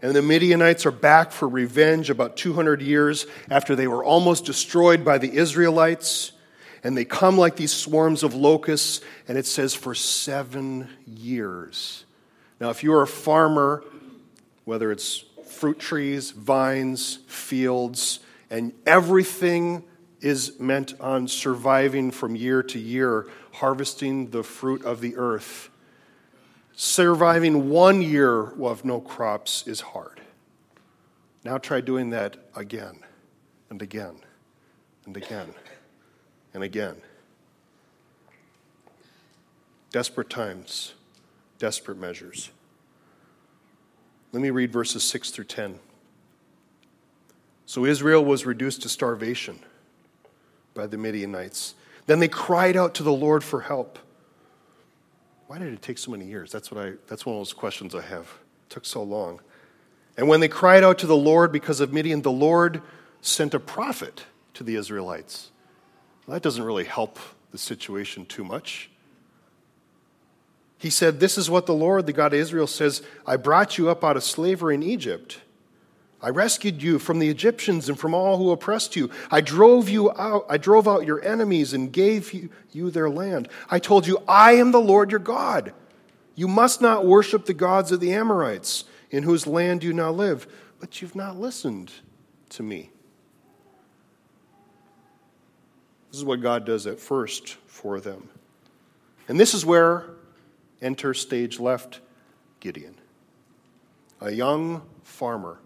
And 0.00 0.16
the 0.16 0.22
Midianites 0.22 0.86
are 0.86 0.90
back 0.90 1.30
for 1.30 1.46
revenge 1.46 2.08
about 2.08 2.38
200 2.38 2.80
years 2.80 3.26
after 3.50 3.76
they 3.76 3.86
were 3.86 4.02
almost 4.02 4.46
destroyed 4.46 5.04
by 5.04 5.18
the 5.18 5.30
Israelites. 5.30 6.32
And 6.82 6.96
they 6.96 7.04
come 7.04 7.36
like 7.36 7.56
these 7.56 7.70
swarms 7.70 8.22
of 8.22 8.34
locusts, 8.34 9.02
and 9.28 9.36
it 9.36 9.44
says 9.44 9.74
for 9.74 9.94
seven 9.94 10.88
years. 11.06 12.06
Now, 12.62 12.70
if 12.70 12.82
you're 12.82 13.02
a 13.02 13.06
farmer, 13.06 13.84
whether 14.64 14.90
it's 14.90 15.22
fruit 15.48 15.78
trees, 15.78 16.30
vines, 16.30 17.18
fields, 17.26 18.20
and 18.48 18.72
everything 18.86 19.84
is 20.22 20.58
meant 20.60 20.94
on 21.00 21.26
surviving 21.26 22.10
from 22.10 22.36
year 22.36 22.62
to 22.62 22.78
year, 22.78 23.26
harvesting 23.54 24.30
the 24.30 24.42
fruit 24.42 24.84
of 24.84 25.00
the 25.00 25.16
earth. 25.16 25.68
Surviving 26.74 27.68
one 27.68 28.00
year 28.00 28.52
of 28.62 28.84
no 28.84 29.00
crops 29.00 29.66
is 29.66 29.80
hard. 29.80 30.20
Now 31.44 31.58
try 31.58 31.80
doing 31.80 32.10
that 32.10 32.36
again 32.54 33.00
and 33.68 33.82
again 33.82 34.14
and 35.06 35.16
again 35.16 35.52
and 36.54 36.62
again. 36.62 36.96
Desperate 39.90 40.30
times, 40.30 40.94
desperate 41.58 41.98
measures. 41.98 42.50
Let 44.30 44.40
me 44.40 44.50
read 44.50 44.72
verses 44.72 45.02
6 45.02 45.30
through 45.30 45.44
10. 45.44 45.80
So 47.66 47.84
Israel 47.84 48.24
was 48.24 48.46
reduced 48.46 48.82
to 48.82 48.88
starvation 48.88 49.58
by 50.74 50.86
the 50.86 50.96
Midianites. 50.96 51.74
Then 52.06 52.18
they 52.18 52.28
cried 52.28 52.76
out 52.76 52.94
to 52.94 53.02
the 53.02 53.12
Lord 53.12 53.44
for 53.44 53.60
help. 53.60 53.98
Why 55.46 55.58
did 55.58 55.72
it 55.72 55.82
take 55.82 55.98
so 55.98 56.10
many 56.10 56.26
years? 56.26 56.50
That's, 56.50 56.70
what 56.70 56.84
I, 56.84 56.92
that's 57.08 57.26
one 57.26 57.36
of 57.36 57.40
those 57.40 57.52
questions 57.52 57.94
I 57.94 58.02
have. 58.02 58.22
It 58.22 58.70
took 58.70 58.84
so 58.84 59.02
long. 59.02 59.40
And 60.16 60.28
when 60.28 60.40
they 60.40 60.48
cried 60.48 60.84
out 60.84 60.98
to 60.98 61.06
the 61.06 61.16
Lord 61.16 61.52
because 61.52 61.80
of 61.80 61.92
Midian, 61.92 62.22
the 62.22 62.32
Lord 62.32 62.82
sent 63.20 63.54
a 63.54 63.60
prophet 63.60 64.24
to 64.54 64.64
the 64.64 64.76
Israelites. 64.76 65.50
Well, 66.26 66.34
that 66.34 66.42
doesn't 66.42 66.64
really 66.64 66.84
help 66.84 67.18
the 67.50 67.58
situation 67.58 68.26
too 68.26 68.44
much. 68.44 68.90
He 70.78 70.90
said, 70.90 71.20
This 71.20 71.38
is 71.38 71.48
what 71.48 71.66
the 71.66 71.74
Lord, 71.74 72.06
the 72.06 72.12
God 72.12 72.32
of 72.34 72.40
Israel, 72.40 72.66
says 72.66 73.02
I 73.26 73.36
brought 73.36 73.78
you 73.78 73.88
up 73.88 74.02
out 74.02 74.16
of 74.16 74.24
slavery 74.24 74.74
in 74.74 74.82
Egypt. 74.82 75.40
I 76.22 76.30
rescued 76.30 76.80
you 76.80 77.00
from 77.00 77.18
the 77.18 77.28
Egyptians 77.28 77.88
and 77.88 77.98
from 77.98 78.14
all 78.14 78.38
who 78.38 78.52
oppressed 78.52 78.94
you. 78.94 79.10
I 79.30 79.40
drove 79.40 79.88
you 79.88 80.12
out, 80.12 80.46
I 80.48 80.56
drove 80.56 80.86
out 80.86 81.04
your 81.04 81.22
enemies 81.24 81.72
and 81.72 81.92
gave 81.92 82.32
you, 82.32 82.48
you 82.70 82.90
their 82.90 83.10
land. 83.10 83.48
I 83.68 83.80
told 83.80 84.06
you, 84.06 84.22
I 84.28 84.52
am 84.52 84.70
the 84.70 84.80
Lord 84.80 85.10
your 85.10 85.18
God. 85.18 85.72
You 86.36 86.46
must 86.46 86.80
not 86.80 87.04
worship 87.04 87.46
the 87.46 87.54
gods 87.54 87.90
of 87.90 87.98
the 87.98 88.12
Amorites, 88.12 88.84
in 89.10 89.24
whose 89.24 89.48
land 89.48 89.82
you 89.82 89.92
now 89.92 90.12
live. 90.12 90.46
But 90.78 91.02
you've 91.02 91.16
not 91.16 91.38
listened 91.38 91.92
to 92.50 92.62
me. 92.62 92.90
This 96.10 96.18
is 96.18 96.24
what 96.24 96.40
God 96.40 96.64
does 96.64 96.86
at 96.86 97.00
first 97.00 97.56
for 97.66 97.98
them. 97.98 98.28
And 99.28 99.40
this 99.40 99.54
is 99.54 99.66
where 99.66 100.10
enter 100.80 101.14
stage 101.14 101.58
left 101.58 102.00
Gideon, 102.60 102.94
a 104.20 104.30
young 104.30 104.82
farmer 105.02 105.58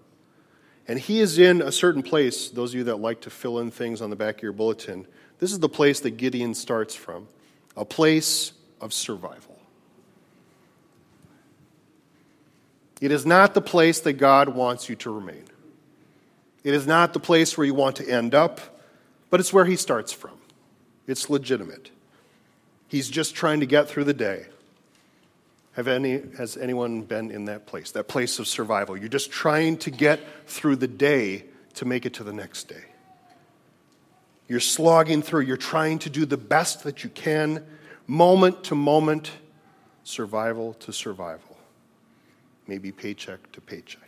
and 0.89 0.99
he 0.99 1.21
is 1.21 1.39
in 1.39 1.63
a 1.63 1.73
certain 1.73 2.03
place, 2.03 2.49
those 2.49 2.71
of 2.71 2.79
you 2.79 2.85
that 2.85 2.97
like 2.97 3.23
to 3.23 3.31
fill 3.31 3.59
in 3.59 3.71
things 3.71 4.01
on 4.01 4.11
the 4.11 4.17
back 4.17 4.37
of 4.37 4.43
your 4.43 4.53
bulletin, 4.53 5.07
this 5.39 5.53
is 5.53 5.59
the 5.59 5.69
place 5.69 6.01
that 6.01 6.13
Gideon 6.13 6.55
starts 6.55 6.95
from 6.95 7.29
a 7.77 7.85
place 7.85 8.53
of 8.81 8.93
survival. 8.93 9.59
It 13.01 13.13
is 13.13 13.27
not 13.27 13.53
the 13.53 13.61
place 13.61 14.01
that 14.01 14.15
God 14.15 14.49
wants 14.49 14.89
you 14.89 14.97
to 14.97 15.11
remain. 15.11 15.45
It 16.65 16.73
is 16.73 16.87
not 16.87 17.13
the 17.13 17.21
place 17.21 17.57
where 17.57 17.67
you 17.67 17.75
want 17.75 17.97
to 17.97 18.09
end 18.09 18.35
up, 18.35 18.61
but 19.29 19.39
it's 19.41 19.53
where 19.53 19.67
he 19.67 19.77
starts 19.77 20.13
from. 20.13 20.39
It's 21.07 21.29
legitimate. 21.29 21.91
He's 22.89 23.09
just 23.09 23.35
trying 23.35 23.61
to 23.61 23.67
get 23.67 23.89
through 23.89 24.05
the 24.05 24.15
day. 24.15 24.47
Have 25.77 25.89
any, 25.89 26.23
has 26.39 26.57
anyone 26.57 27.03
been 27.03 27.31
in 27.31 27.45
that 27.45 27.67
place, 27.67 27.91
that 27.91 28.09
place 28.09 28.39
of 28.39 28.49
survival? 28.49 28.97
You're 28.97 29.11
just 29.11 29.31
trying 29.31 29.77
to 29.79 29.91
get 29.91 30.21
through 30.47 30.77
the 30.77 30.89
day 30.89 31.45
to 31.75 31.85
make 31.85 32.07
it 32.07 32.15
to 32.15 32.25
the 32.25 32.33
next 32.33 32.65
day. 32.65 32.85
You're 34.49 34.59
slogging 34.59 35.21
through, 35.21 35.43
you're 35.43 35.59
trying 35.59 35.99
to 35.99 36.09
do 36.09 36.25
the 36.25 36.39
best 36.39 36.85
that 36.85 37.05
you 37.05 37.11
can, 37.11 37.63
moment 38.07 38.65
to 38.65 38.75
moment, 38.75 39.33
survival 40.03 40.73
to 40.75 40.95
survival, 40.95 41.59
maybe 42.67 42.91
paycheck 42.91 43.53
to 43.53 43.61
paycheck. 43.61 44.06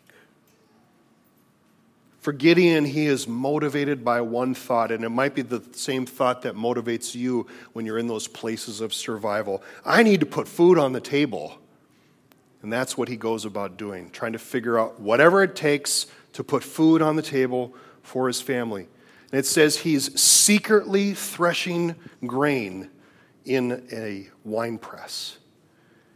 For 2.20 2.32
Gideon, 2.32 2.84
he 2.84 3.06
is 3.06 3.28
motivated 3.28 4.04
by 4.04 4.20
one 4.20 4.54
thought, 4.54 4.90
and 4.90 5.04
it 5.04 5.08
might 5.08 5.34
be 5.34 5.42
the 5.42 5.62
same 5.72 6.04
thought 6.04 6.42
that 6.42 6.54
motivates 6.54 7.14
you 7.14 7.46
when 7.72 7.86
you're 7.86 7.98
in 7.98 8.08
those 8.08 8.26
places 8.26 8.80
of 8.80 8.92
survival. 8.92 9.62
I 9.84 10.02
need 10.02 10.20
to 10.20 10.26
put 10.26 10.48
food 10.48 10.78
on 10.78 10.92
the 10.92 11.00
table. 11.00 11.58
And 12.62 12.72
that's 12.72 12.98
what 12.98 13.08
he 13.08 13.16
goes 13.16 13.44
about 13.44 13.76
doing, 13.76 14.10
trying 14.10 14.32
to 14.32 14.38
figure 14.38 14.78
out 14.78 14.98
whatever 14.98 15.44
it 15.44 15.54
takes 15.54 16.06
to 16.32 16.42
put 16.42 16.64
food 16.64 17.02
on 17.02 17.14
the 17.14 17.22
table 17.22 17.72
for 18.02 18.26
his 18.26 18.40
family. 18.40 18.88
And 19.30 19.38
it 19.38 19.46
says 19.46 19.78
he's 19.78 20.20
secretly 20.20 21.14
threshing 21.14 21.94
grain 22.26 22.90
in 23.44 23.86
a 23.92 24.28
wine 24.44 24.78
press. 24.78 25.38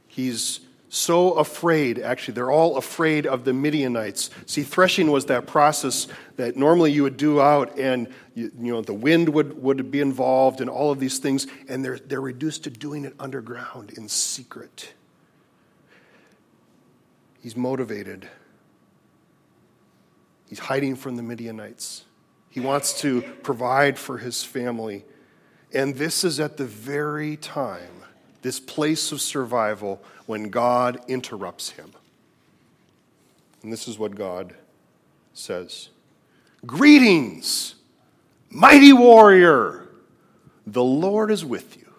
He's 0.09 0.61
so 0.95 1.33
afraid, 1.33 1.99
actually, 1.99 2.35
they're 2.35 2.51
all 2.51 2.77
afraid 2.77 3.27
of 3.27 3.47
the 3.47 3.55
Midianites. 3.55 4.29
See, 4.45 4.63
threshing 4.63 5.11
was 5.11 5.25
that 5.27 5.47
process 5.47 6.07
that 6.37 6.55
normally 6.55 6.93
you 6.93 7.03
would 7.05 7.17
do 7.17 7.41
out, 7.41 7.79
and 7.79 8.09
you, 8.35 8.53
you, 8.61 8.75
know, 8.75 8.83
the 8.83 8.93
wind 8.93 9.31
would, 9.31 9.63
would 9.63 9.91
be 9.91 10.03
involved 10.03 10.61
and 10.61 10.69
all 10.69 10.93
of 10.93 11.01
these 11.01 11.19
things, 11.19 11.47
and 11.67 11.83
they're, 11.83 11.99
they're 11.99 12.21
reduced 12.21 12.65
to 12.65 12.71
doing 12.71 13.07
it 13.07 13.15
underground 13.19 13.93
in 13.93 14.07
secret. 14.07 14.93
He's 17.41 17.57
motivated. 17.57 18.29
He's 20.47 20.59
hiding 20.59 20.97
from 20.97 21.17
the 21.17 21.23
Midianites. 21.23 22.05
He 22.51 22.61
wants 22.61 23.01
to 23.01 23.23
provide 23.43 23.99
for 23.99 24.19
his 24.19 24.45
family. 24.45 25.07
And 25.73 25.95
this 25.95 26.23
is 26.23 26.39
at 26.39 26.59
the 26.59 26.67
very 26.67 27.39
time 27.39 28.02
this 28.43 28.61
place 28.61 29.13
of 29.13 29.21
survival 29.21 30.03
when 30.27 30.51
God 30.51 31.01
interrupts 31.09 31.71
him. 31.71 31.93
And 33.63 33.73
this 33.73 33.89
is 33.89 33.99
what 33.99 34.15
God 34.15 34.55
says 35.33 35.89
Greetings, 36.67 37.77
mighty 38.51 38.93
warrior, 38.93 39.89
the 40.67 40.85
Lord 40.85 41.31
is 41.31 41.45
with 41.45 41.77
you. 41.77 41.93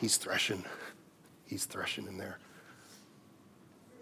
He's 0.00 0.16
threshing. 0.16 0.64
He's 1.46 1.64
threshing 1.64 2.06
in 2.06 2.18
there. 2.18 2.38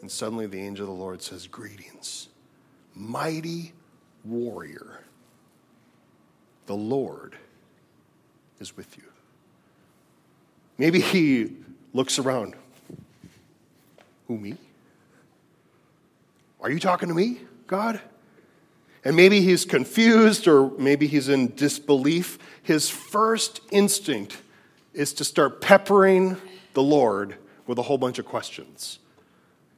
And 0.01 0.11
suddenly 0.11 0.47
the 0.47 0.61
angel 0.61 0.85
of 0.91 0.97
the 0.97 1.01
Lord 1.01 1.23
says, 1.23 1.47
Greetings, 1.47 2.29
mighty 2.95 3.73
warrior. 4.25 5.01
The 6.67 6.75
Lord 6.75 7.37
is 8.59 8.77
with 8.77 8.97
you. 8.97 9.12
Maybe 10.83 10.99
he 10.99 11.53
looks 11.93 12.19
around. 12.19 12.57
Who, 14.27 14.37
me? 14.37 14.57
Are 16.61 16.73
you 16.73 16.81
talking 16.81 17.09
to 17.09 17.15
me, 17.15 17.39
God? 17.69 18.01
And 19.05 19.15
maybe 19.15 19.43
he's 19.43 19.65
confused 19.65 20.49
or 20.49 20.73
maybe 20.73 21.07
he's 21.07 21.29
in 21.29 21.55
disbelief. 21.55 22.37
His 22.65 22.91
first 22.91 23.61
instinct 23.71 24.43
is 24.93 25.13
to 25.13 25.25
start 25.25 25.61
peppering 25.61 26.37
the 26.75 26.83
Lord 26.83 27.37
with 27.69 27.79
a 27.79 27.83
whole 27.83 27.97
bunch 27.97 28.19
of 28.19 28.27
questions. 28.27 28.99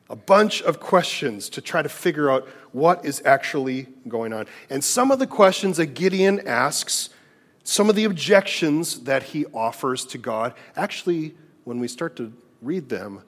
A 0.08 0.16
bunch 0.16 0.62
of 0.62 0.80
questions 0.80 1.50
to 1.50 1.60
try 1.60 1.82
to 1.82 1.88
figure 1.90 2.30
out 2.30 2.48
what 2.72 3.04
is 3.04 3.20
actually 3.26 3.88
going 4.08 4.32
on. 4.32 4.46
And 4.70 4.82
some 4.82 5.10
of 5.10 5.18
the 5.18 5.26
questions 5.26 5.76
that 5.76 5.88
Gideon 5.88 6.48
asks, 6.48 7.10
some 7.64 7.88
of 7.88 7.96
the 7.96 8.04
objections 8.04 9.00
that 9.00 9.22
he 9.22 9.46
offers 9.46 10.04
to 10.06 10.18
God, 10.18 10.54
actually, 10.76 11.34
when 11.64 11.80
we 11.80 11.88
start 11.88 12.14
to 12.16 12.32
read 12.60 12.90
them, 12.90 13.22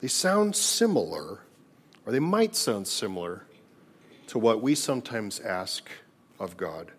they 0.00 0.08
sound 0.08 0.56
similar, 0.56 1.40
or 2.04 2.12
they 2.12 2.18
might 2.18 2.56
sound 2.56 2.88
similar 2.88 3.44
to 4.28 4.38
what 4.38 4.62
we 4.62 4.74
sometimes 4.74 5.40
ask 5.40 5.88
of 6.40 6.56
God 6.56 6.90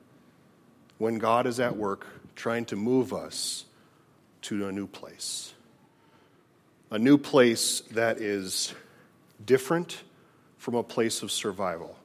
when 0.99 1.17
God 1.17 1.47
is 1.47 1.59
at 1.59 1.75
work 1.75 2.05
trying 2.35 2.65
to 2.65 2.75
move 2.75 3.11
us 3.11 3.65
to 4.43 4.67
a 4.67 4.71
new 4.71 4.87
place. 4.87 5.53
A 6.91 6.99
new 6.99 7.17
place 7.17 7.81
that 7.91 8.19
is 8.19 8.73
different 9.43 10.03
from 10.59 10.75
a 10.75 10.83
place 10.83 11.23
of 11.23 11.31
survival. 11.31 11.95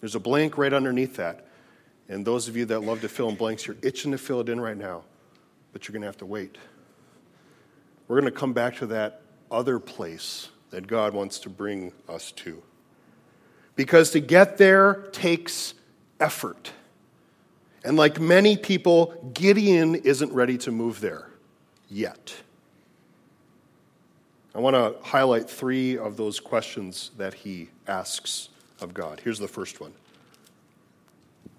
There's 0.00 0.14
a 0.14 0.20
blank 0.20 0.56
right 0.56 0.72
underneath 0.72 1.16
that. 1.16 1.46
And 2.12 2.26
those 2.26 2.46
of 2.46 2.58
you 2.58 2.66
that 2.66 2.80
love 2.80 3.00
to 3.00 3.08
fill 3.08 3.30
in 3.30 3.36
blanks, 3.36 3.66
you're 3.66 3.76
itching 3.80 4.12
to 4.12 4.18
fill 4.18 4.40
it 4.40 4.50
in 4.50 4.60
right 4.60 4.76
now, 4.76 5.02
but 5.72 5.88
you're 5.88 5.94
going 5.94 6.02
to 6.02 6.08
have 6.08 6.18
to 6.18 6.26
wait. 6.26 6.58
We're 8.06 8.20
going 8.20 8.30
to 8.30 8.38
come 8.38 8.52
back 8.52 8.76
to 8.76 8.86
that 8.88 9.22
other 9.50 9.78
place 9.78 10.50
that 10.68 10.86
God 10.86 11.14
wants 11.14 11.38
to 11.40 11.48
bring 11.48 11.90
us 12.10 12.30
to. 12.32 12.62
Because 13.76 14.10
to 14.10 14.20
get 14.20 14.58
there 14.58 15.06
takes 15.12 15.72
effort. 16.20 16.72
And 17.82 17.96
like 17.96 18.20
many 18.20 18.58
people, 18.58 19.30
Gideon 19.32 19.94
isn't 19.94 20.34
ready 20.34 20.58
to 20.58 20.70
move 20.70 21.00
there 21.00 21.30
yet. 21.88 22.34
I 24.54 24.58
want 24.58 24.76
to 24.76 25.02
highlight 25.02 25.48
three 25.48 25.96
of 25.96 26.18
those 26.18 26.40
questions 26.40 27.10
that 27.16 27.32
he 27.32 27.70
asks 27.88 28.50
of 28.82 28.92
God. 28.92 29.22
Here's 29.24 29.38
the 29.38 29.48
first 29.48 29.80
one. 29.80 29.94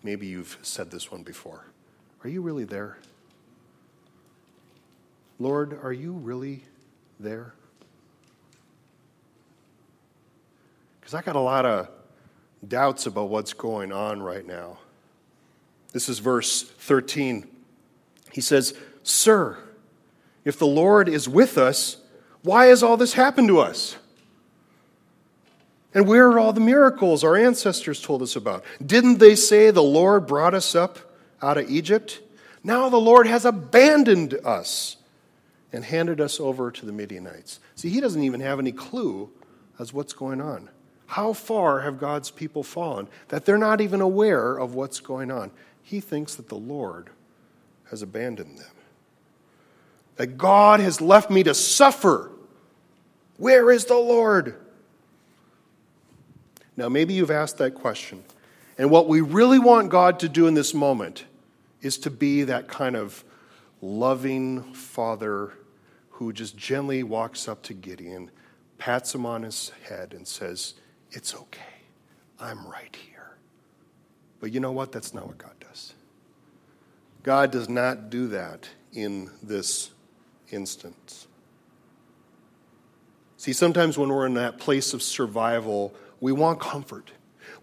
Maybe 0.04 0.28
you've 0.28 0.58
said 0.62 0.92
this 0.92 1.12
one 1.12 1.24
before. 1.24 1.66
Are 2.24 2.30
you 2.30 2.42
really 2.42 2.66
there? 2.66 2.98
Lord, 5.40 5.80
are 5.82 5.94
you 5.94 6.12
really 6.12 6.64
there? 7.20 7.54
Because 11.00 11.14
I 11.14 11.22
got 11.22 11.36
a 11.36 11.40
lot 11.40 11.66
of 11.66 11.90
doubts 12.68 13.06
about 13.06 13.30
what's 13.30 13.54
going 13.54 13.92
on 13.92 14.22
right 14.22 14.46
now. 14.46 14.78
This 15.92 16.10
is 16.10 16.20
verse 16.20 16.64
13. 16.64 17.48
He 18.32 18.42
says, 18.42 18.74
Sir, 19.04 19.58
if 20.44 20.58
the 20.58 20.68
Lord 20.68 21.08
is 21.08 21.30
with 21.30 21.58
us, 21.58 21.98
why 22.42 22.66
has 22.66 22.84
all 22.84 22.98
this 22.98 23.14
happened 23.14 23.48
to 23.50 23.60
us? 23.60 23.98
And 25.94 26.08
where 26.08 26.28
are 26.28 26.40
all 26.40 26.54
the 26.54 26.60
miracles 26.60 27.24
our 27.24 27.36
ancestors 27.36 28.02
told 28.02 28.22
us 28.22 28.36
about? 28.36 28.64
Didn't 28.84 29.20
they 29.20 29.36
say 29.36 29.70
the 29.70 29.84
Lord 29.84 30.26
brought 30.26 30.54
us 30.54 30.76
up 30.76 30.98
out 31.42 31.58
of 31.58 31.70
Egypt? 31.70 32.22
Now 32.64 32.90
the 32.90 32.98
Lord 32.98 33.28
has 33.28 33.46
abandoned 33.46 34.34
us 34.46 34.98
and 35.72 35.84
handed 35.84 36.20
us 36.22 36.40
over 36.40 36.72
to 36.72 36.86
the 36.86 36.92
Midianites. 36.92 37.60
See, 37.76 37.90
he 37.90 38.00
doesn't 38.00 38.24
even 38.24 38.42
have 38.42 38.60
any 38.60 38.72
clue 38.72 39.30
as 39.80 39.94
what's 39.94 40.14
going 40.14 40.42
on. 40.42 40.70
How 41.08 41.34
far 41.34 41.82
have 41.82 42.00
God's 42.00 42.32
people 42.32 42.64
fallen 42.64 43.08
that 43.28 43.46
they're 43.46 43.58
not 43.58 43.82
even 43.82 44.02
aware 44.02 44.58
of 44.58 44.74
what's 44.74 45.00
going 45.00 45.30
on? 45.30 45.52
He 45.84 46.00
thinks 46.00 46.36
that 46.36 46.50
the 46.50 46.56
Lord 46.56 47.10
has 47.90 48.02
abandoned 48.02 48.58
them. 48.58 48.72
That 50.16 50.38
God 50.38 50.80
has 50.80 51.02
left 51.02 51.30
me 51.30 51.44
to 51.44 51.54
suffer. 51.54 52.32
Where 53.38 53.70
is 53.70 53.86
the 53.86 53.98
Lord? 53.98 54.56
Now, 56.76 56.90
maybe 56.90 57.14
you've 57.14 57.32
asked 57.32 57.58
that 57.60 57.76
question. 57.76 58.24
And 58.78 58.90
what 58.90 59.08
we 59.08 59.22
really 59.22 59.60
want 59.60 59.90
God 59.90 60.20
to 60.22 60.30
do 60.30 60.48
in 60.48 60.54
this 60.56 60.74
moment 60.74 61.26
is 61.82 61.98
to 62.00 62.10
be 62.10 62.44
that 62.44 62.68
kind 62.68 62.96
of 62.96 63.24
loving 63.82 64.74
father 64.74 65.54
who 66.12 66.34
just 66.34 66.58
gently 66.58 67.04
walks 67.04 67.48
up 67.48 67.62
to 67.64 67.74
Gideon, 67.74 68.32
pats 68.78 69.14
him 69.14 69.26
on 69.26 69.44
his 69.44 69.72
head, 69.88 70.14
and 70.14 70.28
says, 70.28 70.74
it's 71.12 71.36
okay. 71.36 71.62
I'm 72.40 72.66
right 72.68 72.96
here. 72.96 73.38
But 74.40 74.52
you 74.52 74.60
know 74.60 74.72
what? 74.72 74.92
That's 74.92 75.14
not 75.14 75.28
what 75.28 75.38
God 75.38 75.54
does. 75.60 75.94
God 77.22 77.52
does 77.52 77.70
not 77.70 78.10
do 78.10 78.28
that 78.30 78.68
in 78.92 79.30
this 79.42 79.92
instance. 80.52 81.28
See, 83.38 83.54
sometimes 83.54 83.98
when 83.98 84.10
we're 84.10 84.26
in 84.26 84.36
that 84.36 84.58
place 84.58 84.94
of 84.94 85.04
survival, 85.04 85.94
we 86.24 86.32
want 86.32 86.58
comfort. 86.62 87.12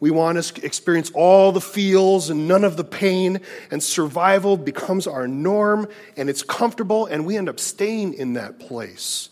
We 0.01 0.11
want 0.11 0.43
to 0.43 0.67
experience 0.67 1.11
all 1.15 1.51
the 1.51 1.63
feels 1.63 2.29
and 2.29 2.47
none 2.47 2.63
of 2.63 2.77
the 2.77 2.85
pain, 2.85 3.41
and 3.71 3.83
survival 3.83 4.59
becomes 4.59 5.07
our 5.07 5.27
norm, 5.27 5.89
and 6.15 6.29
it's 6.29 6.43
comfortable, 6.43 7.07
and 7.07 7.25
we 7.25 7.39
end 7.39 7.49
up 7.49 7.59
staying 7.59 8.13
in 8.13 8.35
that 8.35 8.59
place, 8.59 9.31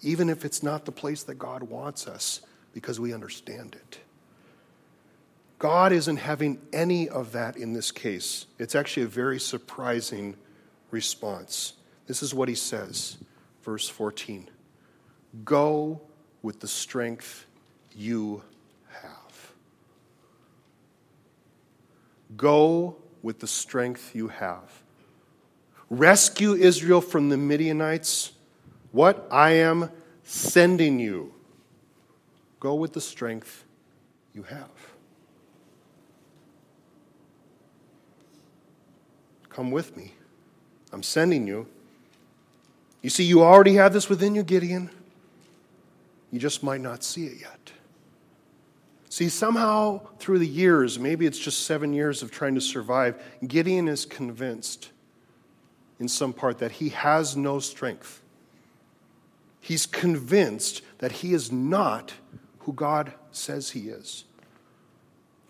even 0.00 0.30
if 0.30 0.44
it's 0.44 0.62
not 0.62 0.84
the 0.84 0.92
place 0.92 1.24
that 1.24 1.34
God 1.40 1.64
wants 1.64 2.06
us 2.06 2.40
because 2.72 3.00
we 3.00 3.12
understand 3.12 3.74
it. 3.74 3.98
God 5.58 5.92
isn't 5.92 6.18
having 6.18 6.60
any 6.72 7.08
of 7.08 7.32
that 7.32 7.56
in 7.56 7.72
this 7.72 7.90
case. 7.90 8.46
It's 8.60 8.76
actually 8.76 9.02
a 9.02 9.08
very 9.08 9.40
surprising 9.40 10.36
response. 10.92 11.72
This 12.06 12.22
is 12.22 12.32
what 12.32 12.48
he 12.48 12.54
says, 12.54 13.18
verse 13.64 13.88
14 13.88 14.48
Go 15.44 16.00
with 16.42 16.60
the 16.60 16.68
strength 16.68 17.44
you 17.98 18.42
have. 19.02 19.52
Go 22.36 22.96
with 23.22 23.40
the 23.40 23.46
strength 23.46 24.14
you 24.14 24.28
have. 24.28 24.82
Rescue 25.90 26.54
Israel 26.54 27.00
from 27.00 27.28
the 27.28 27.36
Midianites. 27.36 28.32
What? 28.92 29.26
I 29.30 29.52
am 29.52 29.90
sending 30.24 31.00
you. 31.00 31.32
Go 32.60 32.74
with 32.74 32.92
the 32.92 33.00
strength 33.00 33.64
you 34.34 34.42
have. 34.42 34.68
Come 39.48 39.70
with 39.70 39.96
me. 39.96 40.14
I'm 40.92 41.02
sending 41.02 41.46
you. 41.46 41.66
You 43.02 43.10
see, 43.10 43.24
you 43.24 43.42
already 43.42 43.74
have 43.74 43.92
this 43.92 44.08
within 44.08 44.34
you, 44.34 44.42
Gideon. 44.42 44.90
You 46.30 46.38
just 46.38 46.62
might 46.62 46.80
not 46.80 47.02
see 47.02 47.26
it 47.26 47.40
yet. 47.40 47.72
See, 49.18 49.28
somehow 49.28 50.02
through 50.20 50.38
the 50.38 50.46
years, 50.46 50.96
maybe 50.96 51.26
it's 51.26 51.40
just 51.40 51.66
seven 51.66 51.92
years 51.92 52.22
of 52.22 52.30
trying 52.30 52.54
to 52.54 52.60
survive, 52.60 53.20
Gideon 53.44 53.88
is 53.88 54.06
convinced 54.06 54.90
in 55.98 56.06
some 56.06 56.32
part 56.32 56.58
that 56.58 56.70
he 56.70 56.90
has 56.90 57.36
no 57.36 57.58
strength. 57.58 58.22
He's 59.60 59.86
convinced 59.86 60.82
that 60.98 61.10
he 61.10 61.34
is 61.34 61.50
not 61.50 62.14
who 62.60 62.72
God 62.72 63.12
says 63.32 63.70
he 63.70 63.88
is. 63.88 64.22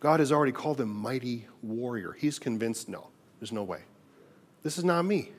God 0.01 0.21
has 0.21 0.33
already 0.33 0.53
called 0.53 0.81
him 0.81 0.89
mighty 0.89 1.47
warrior. 1.63 2.13
He's 2.13 2.39
convinced 2.39 2.89
no, 2.89 3.09
there's 3.39 3.53
no 3.53 3.65
way. 3.65 3.83
This 4.63 4.79
is 4.79 4.85
not 4.85 5.03
me. 5.03 5.31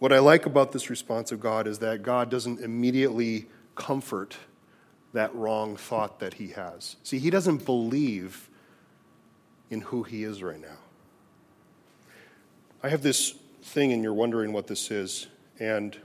What 0.00 0.12
I 0.12 0.18
like 0.18 0.44
about 0.44 0.72
this 0.72 0.90
response 0.90 1.32
of 1.32 1.40
God 1.40 1.66
is 1.66 1.78
that 1.78 2.02
God 2.02 2.30
doesn't 2.30 2.60
immediately 2.60 3.46
comfort 3.74 4.36
that 5.12 5.34
wrong 5.34 5.76
thought 5.76 6.20
that 6.20 6.34
he 6.34 6.48
has. 6.48 6.96
See, 7.02 7.18
he 7.18 7.30
doesn't 7.30 7.64
believe 7.64 8.48
in 9.70 9.80
who 9.80 10.02
he 10.02 10.24
is 10.24 10.42
right 10.42 10.60
now. 10.60 10.78
I 12.82 12.88
have 12.88 13.02
this 13.02 13.34
thing, 13.62 13.92
and 13.92 14.02
you're 14.02 14.14
wondering 14.14 14.52
what 14.52 14.66
this 14.66 14.90
is, 14.90 15.26
and 15.58 15.96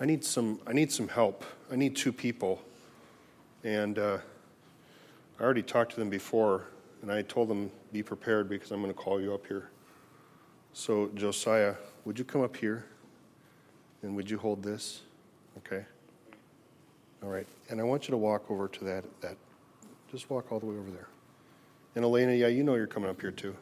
I 0.00 0.04
need 0.04 0.24
some, 0.24 0.60
I 0.66 0.72
need 0.72 0.92
some 0.92 1.08
help. 1.08 1.44
I 1.70 1.76
need 1.76 1.96
two 1.96 2.12
people. 2.12 2.62
And 3.64 3.98
uh, 3.98 4.18
I 5.38 5.42
already 5.42 5.62
talked 5.62 5.92
to 5.92 6.00
them 6.00 6.10
before, 6.10 6.64
and 7.02 7.12
I 7.12 7.22
told 7.22 7.48
them, 7.48 7.70
be 7.92 8.02
prepared 8.02 8.48
because 8.48 8.70
I'm 8.70 8.80
going 8.80 8.92
to 8.92 8.98
call 8.98 9.20
you 9.20 9.34
up 9.34 9.46
here. 9.46 9.70
So, 10.72 11.10
Josiah, 11.14 11.74
would 12.04 12.18
you 12.18 12.24
come 12.24 12.42
up 12.42 12.56
here? 12.56 12.84
And 14.02 14.14
would 14.14 14.30
you 14.30 14.38
hold 14.38 14.62
this? 14.62 15.00
Okay. 15.58 15.84
All 17.22 17.28
right. 17.28 17.46
And 17.68 17.80
I 17.80 17.84
want 17.84 18.08
you 18.08 18.12
to 18.12 18.16
walk 18.16 18.50
over 18.50 18.68
to 18.68 18.84
that 18.84 19.04
that 19.20 19.36
just 20.10 20.30
walk 20.30 20.50
all 20.52 20.60
the 20.60 20.66
way 20.66 20.76
over 20.76 20.90
there. 20.90 21.08
And 21.94 22.04
Elena, 22.04 22.32
yeah, 22.32 22.46
you 22.46 22.62
know 22.62 22.74
you're 22.74 22.86
coming 22.86 23.10
up 23.10 23.20
here 23.20 23.30
too. 23.30 23.54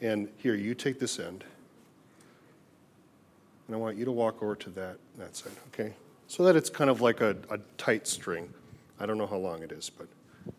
And 0.00 0.28
here, 0.38 0.54
you 0.54 0.74
take 0.74 0.98
this 0.98 1.18
end. 1.18 1.44
And 3.66 3.76
I 3.76 3.78
want 3.78 3.96
you 3.96 4.04
to 4.06 4.12
walk 4.12 4.42
over 4.42 4.56
to 4.56 4.70
that, 4.70 4.96
that 5.18 5.36
side, 5.36 5.52
okay? 5.68 5.94
So 6.26 6.42
that 6.44 6.56
it's 6.56 6.70
kind 6.70 6.90
of 6.90 7.00
like 7.00 7.20
a, 7.20 7.36
a 7.50 7.58
tight 7.76 8.06
string. 8.06 8.52
I 8.98 9.06
don't 9.06 9.18
know 9.18 9.26
how 9.26 9.36
long 9.36 9.62
it 9.62 9.72
is, 9.72 9.90
but 9.90 10.08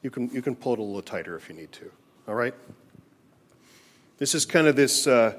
you 0.03 0.09
can, 0.09 0.29
you 0.29 0.41
can 0.41 0.55
pull 0.55 0.73
it 0.73 0.79
a 0.79 0.83
little 0.83 1.01
tighter 1.01 1.35
if 1.35 1.49
you 1.49 1.55
need 1.55 1.71
to. 1.73 1.91
All 2.27 2.35
right? 2.35 2.53
This 4.17 4.35
is 4.35 4.45
kind 4.45 4.67
of 4.67 4.75
this. 4.75 5.07
Uh, 5.07 5.35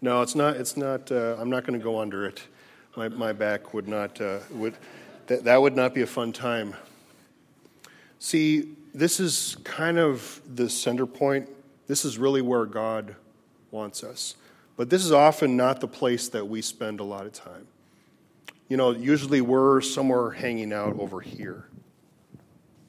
no, 0.00 0.22
it's 0.22 0.34
not. 0.34 0.56
It's 0.56 0.76
not. 0.76 1.10
Uh, 1.12 1.36
I'm 1.38 1.50
not 1.50 1.64
going 1.64 1.78
to 1.78 1.82
go 1.82 1.98
under 1.98 2.26
it. 2.26 2.42
My, 2.96 3.08
my 3.08 3.32
back 3.32 3.74
would 3.74 3.88
not. 3.88 4.20
Uh, 4.20 4.38
would 4.50 4.74
that, 5.26 5.44
that 5.44 5.60
would 5.62 5.76
not 5.76 5.94
be 5.94 6.02
a 6.02 6.06
fun 6.06 6.32
time. 6.32 6.74
See, 8.18 8.76
this 8.92 9.20
is 9.20 9.56
kind 9.64 9.98
of 9.98 10.40
the 10.54 10.68
center 10.68 11.06
point. 11.06 11.48
This 11.86 12.04
is 12.04 12.18
really 12.18 12.42
where 12.42 12.66
God 12.66 13.14
wants 13.70 14.02
us. 14.02 14.34
But 14.76 14.90
this 14.90 15.04
is 15.04 15.12
often 15.12 15.56
not 15.56 15.80
the 15.80 15.88
place 15.88 16.28
that 16.28 16.46
we 16.46 16.62
spend 16.62 17.00
a 17.00 17.04
lot 17.04 17.26
of 17.26 17.32
time. 17.32 17.66
You 18.68 18.76
know, 18.76 18.92
usually 18.92 19.40
we're 19.40 19.80
somewhere 19.80 20.30
hanging 20.30 20.72
out 20.72 20.98
over 20.98 21.20
here. 21.20 21.66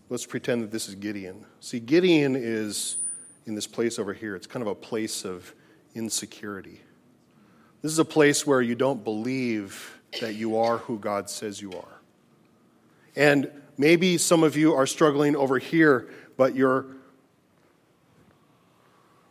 Let's 0.10 0.26
pretend 0.26 0.64
that 0.64 0.72
this 0.72 0.88
is 0.88 0.96
Gideon. 0.96 1.46
See, 1.60 1.80
Gideon 1.80 2.36
is 2.36 2.98
in 3.46 3.56
this 3.56 3.68
place 3.68 4.00
over 4.00 4.14
here. 4.14 4.36
It's 4.36 4.48
kind 4.48 4.62
of 4.62 4.68
a 4.68 4.76
place 4.76 5.26
of 5.26 5.54
insecurity. 5.96 6.82
This 7.82 7.92
is 7.92 8.00
a 8.00 8.06
place 8.06 8.46
where 8.46 8.62
you 8.62 8.76
don't 8.76 9.04
believe 9.04 10.00
that 10.20 10.36
you 10.36 10.58
are 10.58 10.78
who 10.78 11.00
God 11.00 11.30
says 11.30 11.62
you 11.62 11.72
are. 11.72 12.02
And 13.16 13.50
maybe 13.78 14.18
some 14.18 14.44
of 14.44 14.56
you 14.56 14.74
are 14.74 14.86
struggling 14.86 15.36
over 15.36 15.58
here, 15.58 16.10
but 16.38 16.56
your, 16.56 16.86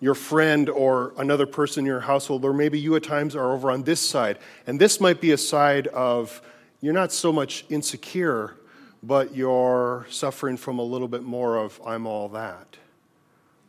your 0.00 0.14
friend 0.14 0.68
or 0.68 1.14
another 1.16 1.46
person 1.46 1.82
in 1.82 1.86
your 1.86 2.00
household, 2.00 2.44
or 2.44 2.52
maybe 2.52 2.78
you 2.78 2.96
at 2.96 3.04
times 3.04 3.36
are 3.36 3.52
over 3.52 3.70
on 3.70 3.84
this 3.84 4.00
side. 4.00 4.38
And 4.66 4.80
this 4.80 5.00
might 5.00 5.20
be 5.20 5.30
a 5.30 5.38
side 5.38 5.86
of 5.88 6.42
you're 6.80 6.94
not 6.94 7.12
so 7.12 7.32
much 7.32 7.64
insecure, 7.68 8.56
but 9.02 9.34
you're 9.34 10.06
suffering 10.10 10.56
from 10.56 10.78
a 10.78 10.82
little 10.82 11.08
bit 11.08 11.22
more 11.22 11.56
of 11.56 11.80
I'm 11.86 12.06
all 12.06 12.28
that. 12.30 12.76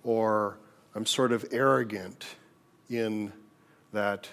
Or 0.04 0.58
I'm 0.96 1.06
sort 1.06 1.32
of 1.32 1.46
arrogant 1.52 2.26
in 2.90 3.32
that 3.94 4.28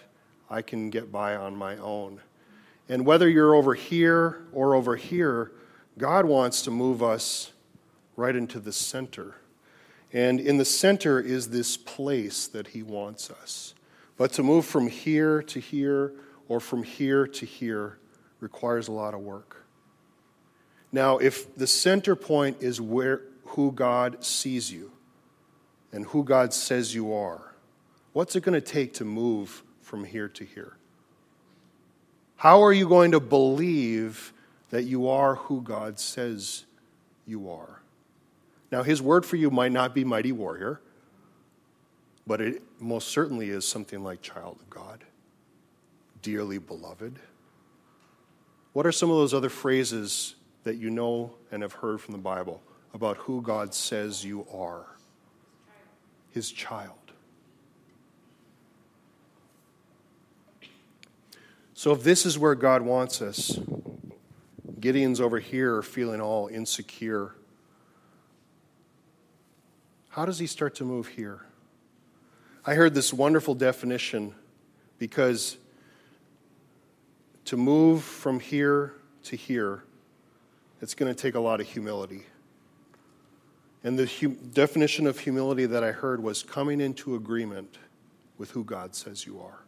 I 0.50 0.62
can 0.62 0.90
get 0.90 1.12
by 1.12 1.36
on 1.36 1.56
my 1.56 1.76
own. 1.76 2.20
And 2.88 3.04
whether 3.04 3.28
you're 3.28 3.54
over 3.54 3.74
here 3.74 4.46
or 4.52 4.74
over 4.74 4.96
here, 4.96 5.52
God 5.98 6.24
wants 6.24 6.62
to 6.62 6.70
move 6.70 7.02
us 7.02 7.52
right 8.16 8.34
into 8.34 8.60
the 8.60 8.72
center. 8.72 9.34
And 10.12 10.40
in 10.40 10.56
the 10.56 10.64
center 10.64 11.20
is 11.20 11.50
this 11.50 11.76
place 11.76 12.46
that 12.48 12.68
He 12.68 12.82
wants 12.82 13.30
us. 13.30 13.74
But 14.16 14.32
to 14.34 14.42
move 14.42 14.64
from 14.64 14.88
here 14.88 15.42
to 15.42 15.60
here 15.60 16.12
or 16.48 16.60
from 16.60 16.82
here 16.82 17.26
to 17.26 17.46
here 17.46 17.98
requires 18.40 18.88
a 18.88 18.92
lot 18.92 19.14
of 19.14 19.20
work. 19.20 19.64
Now, 20.90 21.18
if 21.18 21.54
the 21.54 21.66
center 21.66 22.16
point 22.16 22.58
is 22.60 22.80
where 22.80 23.22
who 23.44 23.70
God 23.72 24.24
sees 24.24 24.72
you 24.72 24.92
and 25.92 26.06
who 26.06 26.24
God 26.24 26.54
says 26.54 26.94
you 26.94 27.12
are, 27.12 27.54
what's 28.14 28.34
it 28.34 28.42
going 28.42 28.54
to 28.54 28.66
take 28.66 28.94
to 28.94 29.04
move 29.04 29.62
from 29.88 30.04
here 30.04 30.28
to 30.28 30.44
here? 30.44 30.76
How 32.36 32.62
are 32.62 32.72
you 32.72 32.88
going 32.88 33.10
to 33.12 33.20
believe 33.20 34.32
that 34.70 34.84
you 34.84 35.08
are 35.08 35.36
who 35.36 35.62
God 35.62 35.98
says 35.98 36.64
you 37.26 37.50
are. 37.50 37.80
Now, 38.70 38.82
His 38.82 39.00
word 39.00 39.24
for 39.24 39.36
you 39.36 39.50
might 39.50 39.72
not 39.72 39.94
be 39.94 40.04
mighty 40.04 40.32
warrior, 40.32 40.80
but 42.26 42.40
it 42.40 42.62
most 42.78 43.08
certainly 43.08 43.50
is 43.50 43.66
something 43.66 44.02
like 44.02 44.20
child 44.20 44.58
of 44.60 44.68
God, 44.68 45.04
dearly 46.22 46.58
beloved. 46.58 47.18
What 48.74 48.86
are 48.86 48.92
some 48.92 49.10
of 49.10 49.16
those 49.16 49.34
other 49.34 49.48
phrases 49.48 50.34
that 50.64 50.76
you 50.76 50.90
know 50.90 51.34
and 51.50 51.62
have 51.62 51.72
heard 51.72 52.00
from 52.00 52.12
the 52.12 52.18
Bible 52.18 52.62
about 52.92 53.16
who 53.16 53.40
God 53.40 53.72
says 53.72 54.24
you 54.24 54.46
are? 54.52 54.84
His 56.32 56.52
child. 56.52 56.97
So, 61.78 61.92
if 61.92 62.02
this 62.02 62.26
is 62.26 62.36
where 62.36 62.56
God 62.56 62.82
wants 62.82 63.22
us, 63.22 63.56
Gideon's 64.80 65.20
over 65.20 65.38
here 65.38 65.80
feeling 65.80 66.20
all 66.20 66.48
insecure. 66.48 67.36
How 70.08 70.26
does 70.26 70.40
he 70.40 70.48
start 70.48 70.74
to 70.74 70.84
move 70.84 71.06
here? 71.06 71.46
I 72.66 72.74
heard 72.74 72.94
this 72.94 73.12
wonderful 73.12 73.54
definition 73.54 74.34
because 74.98 75.56
to 77.44 77.56
move 77.56 78.02
from 78.02 78.40
here 78.40 78.94
to 79.22 79.36
here, 79.36 79.84
it's 80.82 80.94
going 80.94 81.14
to 81.14 81.22
take 81.22 81.36
a 81.36 81.40
lot 81.40 81.60
of 81.60 81.68
humility. 81.68 82.26
And 83.84 83.96
the 83.96 84.06
hu- 84.06 84.34
definition 84.34 85.06
of 85.06 85.20
humility 85.20 85.66
that 85.66 85.84
I 85.84 85.92
heard 85.92 86.24
was 86.24 86.42
coming 86.42 86.80
into 86.80 87.14
agreement 87.14 87.78
with 88.36 88.50
who 88.50 88.64
God 88.64 88.96
says 88.96 89.26
you 89.26 89.40
are. 89.40 89.67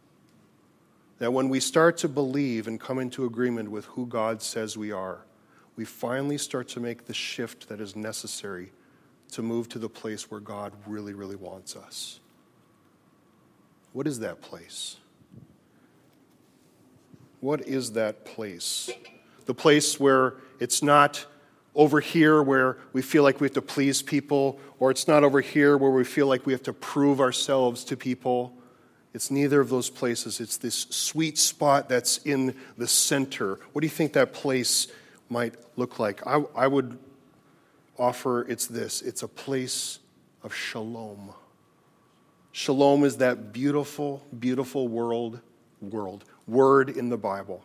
That 1.21 1.33
when 1.33 1.49
we 1.49 1.59
start 1.59 1.97
to 1.97 2.07
believe 2.07 2.67
and 2.67 2.79
come 2.79 2.97
into 2.97 3.25
agreement 3.25 3.69
with 3.69 3.85
who 3.85 4.07
God 4.07 4.41
says 4.41 4.75
we 4.75 4.91
are, 4.91 5.19
we 5.75 5.85
finally 5.85 6.39
start 6.39 6.67
to 6.69 6.79
make 6.79 7.05
the 7.05 7.13
shift 7.13 7.69
that 7.69 7.79
is 7.79 7.95
necessary 7.95 8.71
to 9.33 9.43
move 9.43 9.69
to 9.69 9.77
the 9.77 9.87
place 9.87 10.31
where 10.31 10.39
God 10.39 10.73
really, 10.87 11.13
really 11.13 11.35
wants 11.35 11.75
us. 11.75 12.21
What 13.93 14.07
is 14.07 14.17
that 14.21 14.41
place? 14.41 14.97
What 17.39 17.67
is 17.67 17.91
that 17.91 18.25
place? 18.25 18.89
The 19.45 19.53
place 19.53 19.99
where 19.99 20.37
it's 20.59 20.81
not 20.81 21.23
over 21.75 21.99
here 21.99 22.41
where 22.41 22.79
we 22.93 23.03
feel 23.03 23.21
like 23.21 23.39
we 23.39 23.45
have 23.45 23.53
to 23.53 23.61
please 23.61 24.01
people, 24.01 24.59
or 24.79 24.89
it's 24.89 25.07
not 25.07 25.23
over 25.23 25.39
here 25.39 25.77
where 25.77 25.91
we 25.91 26.03
feel 26.03 26.25
like 26.25 26.47
we 26.47 26.53
have 26.53 26.63
to 26.63 26.73
prove 26.73 27.21
ourselves 27.21 27.83
to 27.83 27.95
people 27.95 28.57
it's 29.13 29.29
neither 29.29 29.59
of 29.59 29.69
those 29.69 29.89
places. 29.89 30.39
It's 30.39 30.57
this 30.57 30.87
sweet 30.89 31.37
spot 31.37 31.89
that's 31.89 32.17
in 32.19 32.55
the 32.77 32.87
center. 32.87 33.59
What 33.73 33.81
do 33.81 33.85
you 33.85 33.91
think 33.91 34.13
that 34.13 34.33
place 34.33 34.87
might 35.29 35.55
look 35.75 35.99
like? 35.99 36.25
I, 36.25 36.43
I 36.55 36.67
would 36.67 36.97
offer 37.97 38.41
it's 38.49 38.67
this 38.67 39.01
it's 39.01 39.21
a 39.21 39.27
place 39.27 39.99
of 40.43 40.53
shalom. 40.53 41.33
Shalom 42.53 43.03
is 43.03 43.17
that 43.17 43.53
beautiful, 43.53 44.25
beautiful 44.37 44.87
world, 44.87 45.39
world, 45.81 46.25
word 46.47 46.89
in 46.89 47.09
the 47.09 47.17
Bible. 47.17 47.63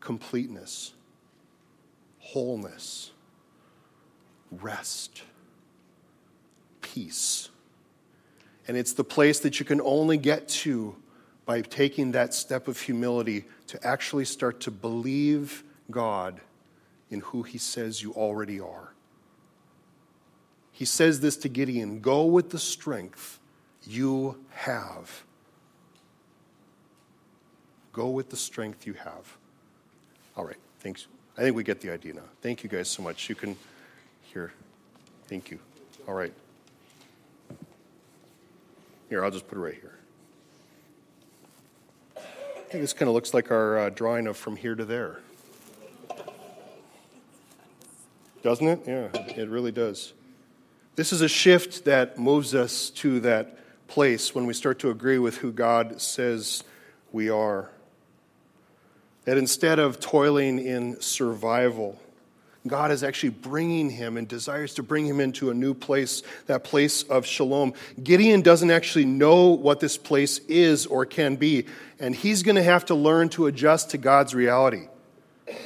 Completeness, 0.00 0.94
wholeness, 2.18 3.12
rest, 4.50 5.22
peace 6.80 7.50
and 8.68 8.76
it's 8.76 8.92
the 8.92 9.04
place 9.04 9.40
that 9.40 9.58
you 9.58 9.66
can 9.66 9.80
only 9.80 10.16
get 10.16 10.48
to 10.48 10.96
by 11.44 11.60
taking 11.60 12.12
that 12.12 12.32
step 12.32 12.68
of 12.68 12.80
humility 12.80 13.44
to 13.66 13.84
actually 13.86 14.24
start 14.24 14.60
to 14.60 14.70
believe 14.70 15.64
God 15.90 16.40
in 17.10 17.20
who 17.20 17.42
He 17.42 17.58
says 17.58 18.02
you 18.02 18.12
already 18.12 18.60
are. 18.60 18.92
He 20.70 20.84
says 20.84 21.20
this 21.20 21.36
to 21.38 21.48
Gideon 21.48 22.00
go 22.00 22.24
with 22.24 22.50
the 22.50 22.58
strength 22.58 23.38
you 23.86 24.38
have. 24.50 25.24
Go 27.92 28.08
with 28.08 28.30
the 28.30 28.36
strength 28.36 28.86
you 28.86 28.94
have. 28.94 29.36
All 30.36 30.44
right, 30.44 30.56
thanks. 30.80 31.06
I 31.36 31.42
think 31.42 31.56
we 31.56 31.62
get 31.62 31.80
the 31.80 31.90
idea 31.90 32.14
now. 32.14 32.22
Thank 32.40 32.62
you 32.62 32.70
guys 32.70 32.88
so 32.88 33.02
much. 33.02 33.28
You 33.28 33.34
can 33.34 33.56
hear. 34.22 34.52
Thank 35.26 35.50
you. 35.50 35.58
All 36.08 36.14
right. 36.14 36.32
Here, 39.12 39.22
I'll 39.22 39.30
just 39.30 39.46
put 39.46 39.58
it 39.58 39.60
right 39.60 39.74
here. 39.74 39.98
I 42.16 42.20
think 42.70 42.82
this 42.82 42.94
kind 42.94 43.10
of 43.10 43.14
looks 43.14 43.34
like 43.34 43.50
our 43.50 43.78
uh, 43.78 43.90
drawing 43.90 44.26
of 44.26 44.38
from 44.38 44.56
here 44.56 44.74
to 44.74 44.86
there. 44.86 45.20
Doesn't 48.42 48.66
it? 48.66 48.80
Yeah, 48.86 49.08
it 49.36 49.50
really 49.50 49.70
does. 49.70 50.14
This 50.96 51.12
is 51.12 51.20
a 51.20 51.28
shift 51.28 51.84
that 51.84 52.18
moves 52.18 52.54
us 52.54 52.88
to 52.88 53.20
that 53.20 53.58
place 53.86 54.34
when 54.34 54.46
we 54.46 54.54
start 54.54 54.78
to 54.78 54.88
agree 54.88 55.18
with 55.18 55.36
who 55.36 55.52
God 55.52 56.00
says 56.00 56.64
we 57.12 57.28
are. 57.28 57.68
That 59.26 59.36
instead 59.36 59.78
of 59.78 60.00
toiling 60.00 60.58
in 60.58 61.02
survival, 61.02 62.00
God 62.66 62.92
is 62.92 63.02
actually 63.02 63.30
bringing 63.30 63.90
him 63.90 64.16
and 64.16 64.28
desires 64.28 64.74
to 64.74 64.82
bring 64.82 65.04
him 65.04 65.18
into 65.18 65.50
a 65.50 65.54
new 65.54 65.74
place, 65.74 66.22
that 66.46 66.62
place 66.62 67.02
of 67.02 67.26
shalom. 67.26 67.74
Gideon 68.00 68.40
doesn't 68.40 68.70
actually 68.70 69.04
know 69.04 69.48
what 69.48 69.80
this 69.80 69.96
place 69.96 70.38
is 70.48 70.86
or 70.86 71.04
can 71.04 71.34
be, 71.36 71.66
and 71.98 72.14
he's 72.14 72.44
going 72.44 72.56
to 72.56 72.62
have 72.62 72.84
to 72.86 72.94
learn 72.94 73.28
to 73.30 73.46
adjust 73.46 73.90
to 73.90 73.98
God's 73.98 74.32
reality, 74.32 74.86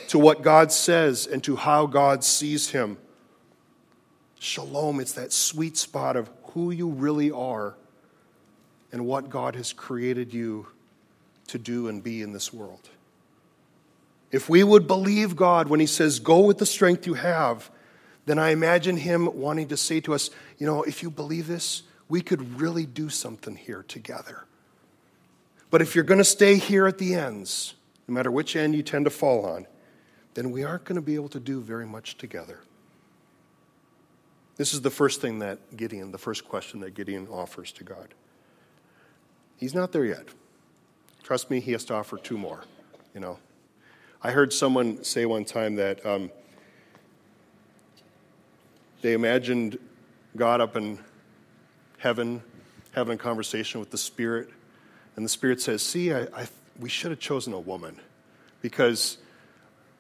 to 0.09 0.18
what 0.18 0.40
God 0.40 0.72
says, 0.72 1.26
and 1.26 1.44
to 1.44 1.56
how 1.56 1.85
God 1.85 2.24
sees 2.24 2.70
him. 2.70 2.96
Shalom, 4.38 4.98
it's 5.00 5.12
that 5.12 5.32
sweet 5.32 5.76
spot 5.76 6.16
of 6.16 6.30
who 6.52 6.70
you 6.70 6.88
really 6.88 7.30
are 7.30 7.74
and 8.90 9.04
what 9.04 9.28
God 9.28 9.54
has 9.56 9.74
created 9.74 10.32
you 10.32 10.68
to 11.48 11.59
do 11.59 11.88
and 11.88 12.02
be 12.02 12.22
in 12.22 12.32
this 12.32 12.52
world. 12.52 12.88
If 14.37 14.51
we 14.51 14.62
would 14.62 14.87
believe 14.87 15.35
God 15.35 15.68
when 15.68 15.81
He 15.81 15.87
says, 15.87 16.18
Go 16.18 16.40
with 16.40 16.59
the 16.59 16.66
strength 16.66 17.07
you 17.07 17.14
have, 17.14 17.70
then 18.27 18.38
I 18.38 18.51
imagine 18.51 18.99
Him 18.99 19.40
wanting 19.40 19.68
to 19.68 19.79
say 19.79 19.99
to 20.01 20.12
us, 20.12 20.29
You 20.59 20.66
know, 20.66 20.83
if 20.83 21.03
you 21.03 21.11
believe 21.11 21.46
this, 21.46 21.85
we 22.11 22.20
could 22.20 22.61
really 22.61 22.85
do 22.85 23.09
something 23.09 23.57
here 23.57 23.83
together. 23.88 24.44
But 25.70 25.81
if 25.81 25.94
you're 25.94 26.05
going 26.05 26.18
to 26.18 26.25
stay 26.25 26.59
here 26.59 26.87
at 26.87 26.99
the 26.99 27.14
ends, 27.14 27.77
no 28.07 28.12
matter 28.12 28.31
which 28.31 28.57
end 28.57 28.75
you 28.75 28.83
tend 28.83 29.07
to 29.07 29.11
fall 29.11 29.46
on, 29.46 29.66
then 30.35 30.51
we 30.51 30.64
aren't 30.64 30.85
going 30.85 30.96
to 30.96 31.03
be 31.03 31.14
able 31.14 31.31
to 31.31 31.40
do 31.40 31.62
very 31.62 31.87
much 31.87 32.18
together. 32.18 32.61
This 34.57 34.75
is 34.75 34.83
the 34.83 34.90
first 34.90 35.22
thing 35.22 35.38
that 35.38 35.79
Gideon, 35.79 36.12
the 36.12 36.18
first 36.18 36.46
question 36.46 36.81
that 36.81 36.92
Gideon 36.94 37.27
offers 37.29 37.72
to 37.72 37.85
God. 37.85 38.09
He's 39.57 39.75
not 39.75 39.92
there 39.92 40.05
yet. 40.05 40.27
Trust 41.22 41.51
me, 41.51 41.59
he 41.59 41.72
has 41.72 41.87
to 41.87 41.94
offer 41.94 42.18
two 42.18 42.37
more, 42.37 42.64
you 43.14 43.20
know. 43.20 43.38
I 44.22 44.31
heard 44.31 44.52
someone 44.52 45.05
say 45.05 45.26
one 45.26 45.44
time 45.44 45.76
that 45.76 46.05
um, 46.05 46.31
they 49.02 49.12
imagined 49.12 49.79
God 50.37 50.61
up 50.61 50.76
in 50.76 50.98
heaven 51.98 52.42
having 52.92 53.14
a 53.14 53.18
conversation 53.18 53.79
with 53.79 53.90
the 53.90 53.98
Spirit, 53.98 54.48
and 55.16 55.24
the 55.24 55.29
Spirit 55.29 55.61
says, 55.61 55.83
See, 55.83 56.12
I, 56.12 56.22
I, 56.35 56.48
we 56.81 56.88
should 56.88 57.11
have 57.11 57.20
chosen 57.20 57.52
a 57.52 57.61
woman 57.61 58.00
because 58.62 59.18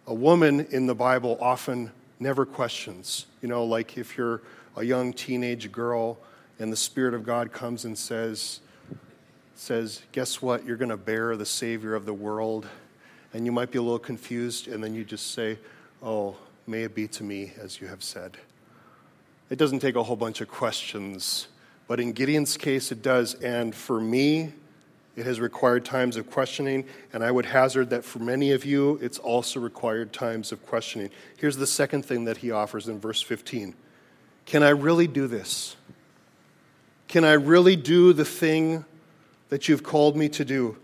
a 0.06 0.14
woman 0.14 0.66
in 0.70 0.86
the 0.86 0.94
Bible 0.94 1.36
often 1.40 1.92
never 2.18 2.46
questions. 2.46 3.26
You 3.42 3.48
know, 3.48 3.64
like 3.64 3.98
if 3.98 4.16
you're 4.16 4.40
a 4.76 4.82
young 4.82 5.12
teenage 5.12 5.70
girl 5.70 6.18
and 6.58 6.72
the 6.72 6.76
Spirit 6.76 7.12
of 7.12 7.22
God 7.22 7.52
comes 7.52 7.84
and 7.84 7.96
says, 7.98 8.60
says, 9.54 10.02
Guess 10.12 10.40
what? 10.40 10.64
You're 10.64 10.78
going 10.78 10.88
to 10.88 10.96
bear 10.96 11.36
the 11.36 11.46
Savior 11.46 11.94
of 11.94 12.06
the 12.06 12.14
world 12.14 12.66
and 13.36 13.44
you 13.44 13.52
might 13.52 13.70
be 13.70 13.76
a 13.76 13.82
little 13.82 13.98
confused, 13.98 14.66
and 14.66 14.82
then 14.82 14.94
you 14.94 15.04
just 15.04 15.32
say, 15.32 15.58
Oh, 16.02 16.36
may 16.66 16.84
it 16.84 16.94
be 16.94 17.06
to 17.08 17.22
me 17.22 17.52
as 17.60 17.82
you 17.82 17.86
have 17.86 18.02
said. 18.02 18.38
It 19.50 19.58
doesn't 19.58 19.80
take 19.80 19.94
a 19.94 20.02
whole 20.02 20.16
bunch 20.16 20.40
of 20.40 20.48
questions, 20.48 21.46
but 21.86 22.00
in 22.00 22.12
Gideon's 22.12 22.56
case, 22.56 22.90
it 22.90 23.02
does. 23.02 23.34
And 23.34 23.74
for 23.74 24.00
me, 24.00 24.54
it 25.16 25.26
has 25.26 25.38
required 25.38 25.84
times 25.84 26.16
of 26.16 26.30
questioning, 26.30 26.86
and 27.12 27.22
I 27.22 27.30
would 27.30 27.44
hazard 27.44 27.90
that 27.90 28.06
for 28.06 28.20
many 28.20 28.52
of 28.52 28.64
you, 28.64 28.98
it's 29.02 29.18
also 29.18 29.60
required 29.60 30.14
times 30.14 30.50
of 30.50 30.64
questioning. 30.64 31.10
Here's 31.36 31.58
the 31.58 31.66
second 31.66 32.06
thing 32.06 32.24
that 32.24 32.38
he 32.38 32.50
offers 32.50 32.88
in 32.88 32.98
verse 32.98 33.20
15 33.20 33.74
Can 34.46 34.62
I 34.62 34.70
really 34.70 35.06
do 35.06 35.26
this? 35.26 35.76
Can 37.06 37.22
I 37.22 37.34
really 37.34 37.76
do 37.76 38.14
the 38.14 38.24
thing 38.24 38.86
that 39.50 39.68
you've 39.68 39.82
called 39.82 40.16
me 40.16 40.30
to 40.30 40.44
do? 40.46 40.78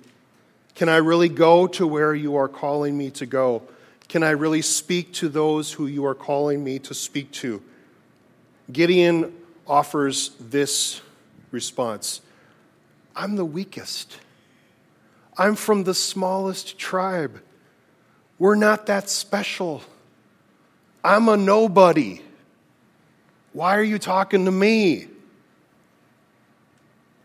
Can 0.75 0.89
I 0.89 0.97
really 0.97 1.29
go 1.29 1.67
to 1.69 1.87
where 1.87 2.15
you 2.15 2.37
are 2.37 2.49
calling 2.49 2.97
me 2.97 3.11
to 3.13 3.27
go? 3.27 3.63
Can 4.09 4.23
I 4.23 4.31
really 4.31 4.63
speak 4.63 5.13
to 5.15 5.29
those 5.29 5.73
who 5.73 5.87
you 5.87 6.05
are 6.07 6.15
calling 6.15 6.63
me 6.63 6.79
to 6.81 6.95
speak 6.95 7.31
to? 7.33 7.63
Gideon 8.71 9.33
offers 9.67 10.31
this 10.41 11.01
response 11.51 12.21
I'm 13.15 13.37
the 13.37 13.45
weakest. 13.45 14.19
I'm 15.37 15.55
from 15.55 15.85
the 15.85 15.95
smallest 15.95 16.79
tribe. 16.79 17.43
We're 18.39 18.55
not 18.55 18.87
that 18.87 19.09
special. 19.09 19.83
I'm 21.05 21.29
a 21.29 21.37
nobody. 21.37 22.21
Why 23.53 23.77
are 23.77 23.83
you 23.83 23.99
talking 23.99 24.45
to 24.47 24.51
me? 24.51 25.09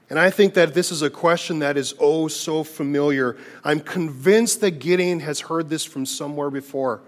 And 0.10 0.18
I 0.18 0.30
think 0.30 0.54
that 0.54 0.74
this 0.74 0.92
is 0.92 1.02
a 1.02 1.10
question 1.10 1.60
that 1.60 1.76
is 1.76 1.94
oh 2.00 2.28
so 2.28 2.64
familiar. 2.64 3.36
I'm 3.64 3.82
convinced 3.82 4.62
that 4.62 4.80
Gideon 4.80 5.20
has 5.20 5.42
heard 5.42 5.70
this 5.70 5.84
from 5.84 6.06
somewhere 6.06 6.50
before. 6.50 7.02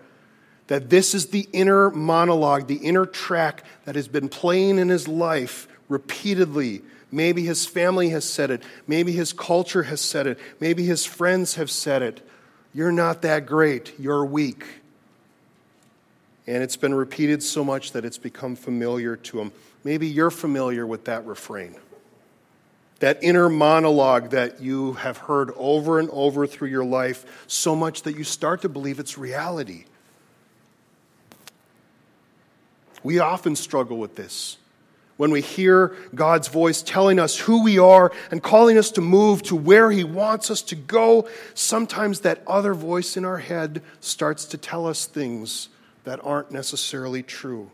That 0.67 0.89
this 0.89 1.15
is 1.15 1.27
the 1.27 1.47
inner 1.53 1.89
monologue, 1.89 2.67
the 2.67 2.75
inner 2.75 3.05
track 3.05 3.63
that 3.85 3.95
has 3.95 4.07
been 4.07 4.29
playing 4.29 4.77
in 4.79 4.89
his 4.89 5.07
life 5.07 5.67
repeatedly. 5.87 6.81
Maybe 7.11 7.43
his 7.43 7.65
family 7.65 8.09
has 8.09 8.25
said 8.25 8.51
it. 8.51 8.61
Maybe 8.85 9.13
his 9.13 9.33
culture 9.33 9.83
has 9.83 10.01
said 10.01 10.27
it. 10.27 10.37
Maybe 10.59 10.83
his 10.83 11.05
friends 11.05 11.55
have 11.55 11.71
said 11.71 12.01
it. 12.01 12.21
You're 12.73 12.91
not 12.91 13.23
that 13.23 13.45
great. 13.47 13.97
You're 13.97 14.25
weak. 14.25 14.63
And 16.45 16.61
it's 16.61 16.75
been 16.75 16.93
repeated 16.93 17.41
so 17.41 17.63
much 17.63 17.93
that 17.93 18.05
it's 18.05 18.17
become 18.17 18.55
familiar 18.55 19.15
to 19.15 19.39
him. 19.39 19.51
Maybe 19.83 20.07
you're 20.07 20.29
familiar 20.29 20.85
with 20.85 21.05
that 21.05 21.25
refrain 21.25 21.75
that 22.99 23.23
inner 23.23 23.49
monologue 23.49 24.31
that 24.31 24.61
you 24.61 24.93
have 24.93 25.17
heard 25.17 25.51
over 25.55 25.99
and 25.99 26.09
over 26.11 26.45
through 26.45 26.67
your 26.67 26.83
life, 26.83 27.45
so 27.47 27.75
much 27.75 28.03
that 28.03 28.15
you 28.15 28.23
start 28.23 28.61
to 28.61 28.69
believe 28.69 28.99
it's 28.99 29.17
reality. 29.17 29.85
We 33.03 33.19
often 33.19 33.55
struggle 33.55 33.97
with 33.97 34.15
this. 34.15 34.57
When 35.15 35.31
we 35.31 35.41
hear 35.41 35.95
God's 36.15 36.47
voice 36.47 36.81
telling 36.81 37.19
us 37.19 37.37
who 37.37 37.63
we 37.63 37.77
are 37.77 38.11
and 38.31 38.41
calling 38.41 38.77
us 38.77 38.91
to 38.91 39.01
move 39.01 39.43
to 39.43 39.55
where 39.55 39.91
He 39.91 40.03
wants 40.03 40.49
us 40.49 40.61
to 40.63 40.75
go, 40.75 41.27
sometimes 41.53 42.21
that 42.21 42.41
other 42.47 42.73
voice 42.73 43.17
in 43.17 43.25
our 43.25 43.39
head 43.39 43.81
starts 43.99 44.45
to 44.45 44.57
tell 44.57 44.87
us 44.87 45.05
things 45.05 45.67
that 46.05 46.19
aren't 46.23 46.51
necessarily 46.51 47.21
true. 47.21 47.69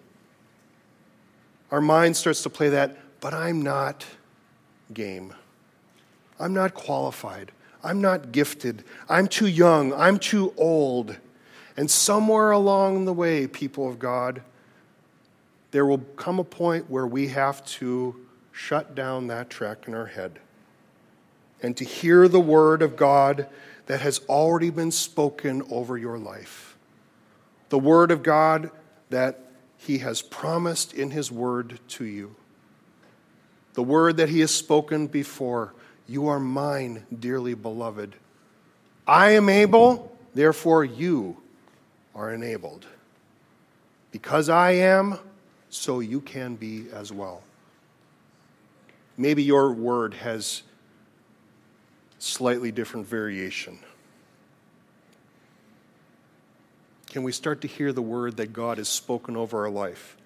Our 1.71 1.81
mind 1.81 2.17
starts 2.17 2.41
to 2.43 2.49
play 2.49 2.69
that, 2.69 2.97
but 3.19 3.33
I'm 3.33 3.61
not 3.61 4.05
game. 4.93 5.33
I'm 6.39 6.53
not 6.53 6.73
qualified. 6.73 7.51
I'm 7.83 8.01
not 8.01 8.31
gifted. 8.31 8.83
I'm 9.07 9.27
too 9.27 9.47
young. 9.47 9.93
I'm 9.93 10.19
too 10.19 10.53
old. 10.57 11.17
And 11.77 11.89
somewhere 11.89 12.51
along 12.51 13.05
the 13.05 13.13
way, 13.13 13.47
people 13.47 13.87
of 13.87 13.99
God, 13.99 14.41
there 15.71 15.85
will 15.85 15.99
come 16.15 16.39
a 16.39 16.43
point 16.43 16.89
where 16.89 17.05
we 17.05 17.27
have 17.27 17.63
to 17.65 18.15
shut 18.51 18.95
down 18.95 19.27
that 19.27 19.49
track 19.49 19.87
in 19.87 19.93
our 19.93 20.05
head 20.05 20.39
and 21.61 21.75
to 21.77 21.83
hear 21.83 22.27
the 22.27 22.39
word 22.39 22.81
of 22.81 22.95
God 22.95 23.47
that 23.87 24.01
has 24.01 24.19
already 24.29 24.69
been 24.69 24.91
spoken 24.91 25.61
over 25.69 25.97
your 25.97 26.17
life. 26.17 26.77
The 27.69 27.79
word 27.79 28.11
of 28.11 28.23
God 28.23 28.71
that 29.09 29.39
He 29.77 29.99
has 29.99 30.21
promised 30.21 30.93
in 30.93 31.11
His 31.11 31.31
word 31.31 31.79
to 31.89 32.05
you 32.05 32.35
the 33.75 33.83
word 33.83 34.17
that 34.17 34.29
he 34.29 34.39
has 34.39 34.51
spoken 34.51 35.07
before 35.07 35.73
You 36.07 36.27
are 36.27 36.39
mine, 36.39 37.05
dearly 37.19 37.55
beloved. 37.55 38.15
I 39.07 39.31
am 39.31 39.49
able, 39.49 40.15
therefore 40.33 40.85
you 40.85 41.37
are 42.13 42.31
enabled. 42.31 42.85
Because 44.11 44.49
I 44.49 44.71
am, 44.71 45.17
so 45.69 45.99
you 45.99 46.21
can 46.21 46.55
be 46.55 46.85
as 46.93 47.11
well. 47.11 47.41
Maybe 49.17 49.43
your 49.43 49.73
word 49.73 50.13
has 50.13 50.63
slightly 52.19 52.71
different 52.71 53.07
variation. 53.07 53.79
Can 57.09 57.23
we 57.23 57.31
start 57.31 57.61
to 57.61 57.67
hear 57.67 57.93
the 57.93 58.01
word 58.01 58.37
that 58.37 58.53
God 58.53 58.77
has 58.77 58.89
spoken 58.89 59.35
over 59.35 59.63
our 59.63 59.71
life? 59.71 60.17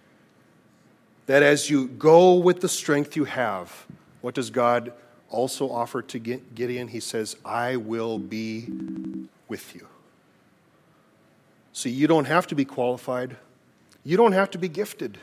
That 1.30 1.44
as 1.44 1.70
you 1.70 1.88
go 1.88 2.34
with 2.34 2.60
the 2.60 2.68
strength 2.68 3.16
you 3.16 3.24
have, 3.24 3.86
what 4.22 4.34
does 4.34 4.50
God 4.50 4.92
also 5.30 5.70
offer 5.70 6.02
to 6.02 6.18
Gideon? 6.18 6.88
He 6.88 7.00
says, 7.00 7.36
I 7.46 7.76
will 7.76 8.18
be 8.18 8.68
with 9.48 9.76
you. 9.76 9.86
See, 11.72 11.92
you 11.92 12.08
don't 12.08 12.26
have 12.26 12.48
to 12.48 12.56
be 12.56 12.66
qualified, 12.66 13.38
you 14.04 14.18
don't 14.18 14.32
have 14.32 14.50
to 14.50 14.58
be 14.58 14.68
gifted, 14.68 15.20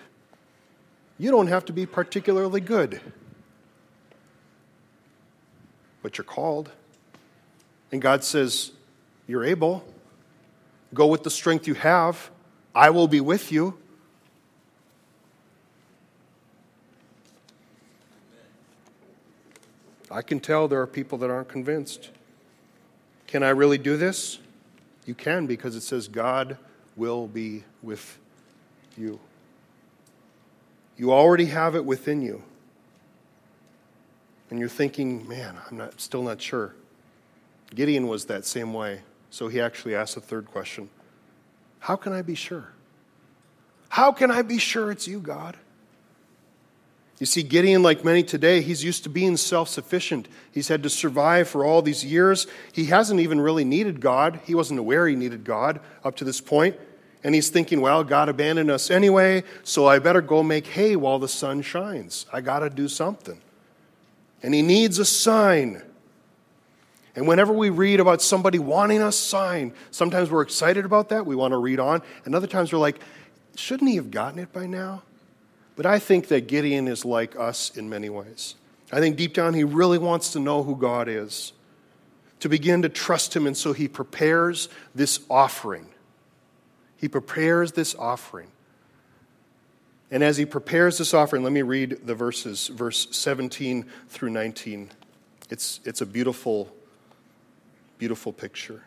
you 1.18 1.32
don't 1.32 1.48
have 1.48 1.64
to 1.64 1.72
be 1.72 1.86
particularly 1.86 2.60
good, 2.60 3.00
but 6.04 6.18
you're 6.18 6.24
called. 6.24 6.70
And 7.90 8.00
God 8.00 8.22
says, 8.22 8.70
You're 9.26 9.44
able. 9.44 9.84
Go 10.94 11.08
with 11.08 11.24
the 11.24 11.30
strength 11.30 11.66
you 11.66 11.74
have. 11.74 12.30
I 12.76 12.90
will 12.90 13.08
be 13.08 13.20
with 13.20 13.50
you. 13.50 13.76
I 20.10 20.22
can 20.22 20.40
tell 20.40 20.68
there 20.68 20.80
are 20.80 20.86
people 20.86 21.18
that 21.18 21.30
aren't 21.30 21.48
convinced. 21.48 22.10
Can 23.26 23.42
I 23.42 23.50
really 23.50 23.78
do 23.78 23.96
this? 23.96 24.38
You 25.04 25.14
can 25.14 25.46
because 25.46 25.76
it 25.76 25.82
says 25.82 26.08
God 26.08 26.58
will 26.96 27.26
be 27.26 27.64
with 27.82 28.18
you. 28.96 29.20
You 30.96 31.12
already 31.12 31.46
have 31.46 31.74
it 31.74 31.84
within 31.84 32.22
you. 32.22 32.42
And 34.50 34.58
you're 34.58 34.68
thinking, 34.68 35.28
man, 35.28 35.56
I'm 35.68 35.76
not, 35.76 36.00
still 36.00 36.22
not 36.22 36.40
sure. 36.40 36.74
Gideon 37.74 38.06
was 38.06 38.26
that 38.26 38.44
same 38.44 38.72
way. 38.72 39.02
So 39.30 39.48
he 39.48 39.60
actually 39.60 39.94
asked 39.94 40.16
a 40.16 40.20
third 40.20 40.46
question 40.46 40.88
How 41.80 41.96
can 41.96 42.12
I 42.12 42.22
be 42.22 42.34
sure? 42.34 42.68
How 43.88 44.12
can 44.12 44.30
I 44.30 44.42
be 44.42 44.58
sure 44.58 44.90
it's 44.90 45.08
you, 45.08 45.20
God? 45.20 45.56
You 47.18 47.24
see, 47.24 47.42
Gideon, 47.42 47.82
like 47.82 48.04
many 48.04 48.22
today, 48.22 48.60
he's 48.60 48.84
used 48.84 49.04
to 49.04 49.08
being 49.08 49.38
self 49.38 49.68
sufficient. 49.68 50.28
He's 50.52 50.68
had 50.68 50.82
to 50.82 50.90
survive 50.90 51.48
for 51.48 51.64
all 51.64 51.80
these 51.80 52.04
years. 52.04 52.46
He 52.72 52.86
hasn't 52.86 53.20
even 53.20 53.40
really 53.40 53.64
needed 53.64 54.00
God. 54.00 54.40
He 54.44 54.54
wasn't 54.54 54.80
aware 54.80 55.08
he 55.08 55.16
needed 55.16 55.44
God 55.44 55.80
up 56.04 56.16
to 56.16 56.24
this 56.24 56.40
point. 56.40 56.76
And 57.24 57.34
he's 57.34 57.48
thinking, 57.48 57.80
well, 57.80 58.04
God 58.04 58.28
abandoned 58.28 58.70
us 58.70 58.90
anyway, 58.90 59.42
so 59.64 59.86
I 59.86 59.98
better 59.98 60.20
go 60.20 60.42
make 60.42 60.66
hay 60.66 60.94
while 60.94 61.18
the 61.18 61.26
sun 61.26 61.62
shines. 61.62 62.26
I 62.32 62.40
got 62.40 62.60
to 62.60 62.70
do 62.70 62.86
something. 62.86 63.40
And 64.42 64.54
he 64.54 64.62
needs 64.62 64.98
a 64.98 65.04
sign. 65.04 65.82
And 67.16 67.26
whenever 67.26 67.52
we 67.52 67.70
read 67.70 67.98
about 67.98 68.20
somebody 68.20 68.58
wanting 68.58 69.02
a 69.02 69.10
sign, 69.10 69.72
sometimes 69.90 70.30
we're 70.30 70.42
excited 70.42 70.84
about 70.84 71.08
that. 71.08 71.24
We 71.24 71.34
want 71.34 71.52
to 71.52 71.56
read 71.56 71.80
on. 71.80 72.02
And 72.26 72.34
other 72.34 72.46
times 72.46 72.72
we're 72.72 72.78
like, 72.78 73.00
shouldn't 73.56 73.88
he 73.88 73.96
have 73.96 74.10
gotten 74.10 74.38
it 74.38 74.52
by 74.52 74.66
now? 74.66 75.02
But 75.76 75.86
I 75.86 75.98
think 75.98 76.28
that 76.28 76.48
Gideon 76.48 76.88
is 76.88 77.04
like 77.04 77.36
us 77.36 77.76
in 77.76 77.88
many 77.88 78.08
ways. 78.08 78.54
I 78.92 79.00
think 79.00 79.16
deep 79.16 79.34
down 79.34 79.54
he 79.54 79.64
really 79.64 79.98
wants 79.98 80.32
to 80.32 80.40
know 80.40 80.62
who 80.62 80.76
God 80.76 81.08
is, 81.08 81.52
to 82.40 82.48
begin 82.48 82.82
to 82.82 82.88
trust 82.88 83.34
him, 83.36 83.46
and 83.46 83.56
so 83.56 83.72
he 83.72 83.88
prepares 83.88 84.68
this 84.94 85.20
offering. 85.28 85.86
He 86.96 87.08
prepares 87.08 87.72
this 87.72 87.94
offering. 87.94 88.48
And 90.10 90.22
as 90.22 90.36
he 90.36 90.46
prepares 90.46 90.98
this 90.98 91.12
offering, 91.12 91.42
let 91.42 91.52
me 91.52 91.62
read 91.62 92.06
the 92.06 92.14
verses, 92.14 92.68
verse 92.68 93.08
17 93.10 93.84
through 94.08 94.30
19. 94.30 94.90
It's, 95.50 95.80
it's 95.84 96.00
a 96.00 96.06
beautiful 96.06 96.72
Beautiful 97.98 98.32
picture. 98.32 98.82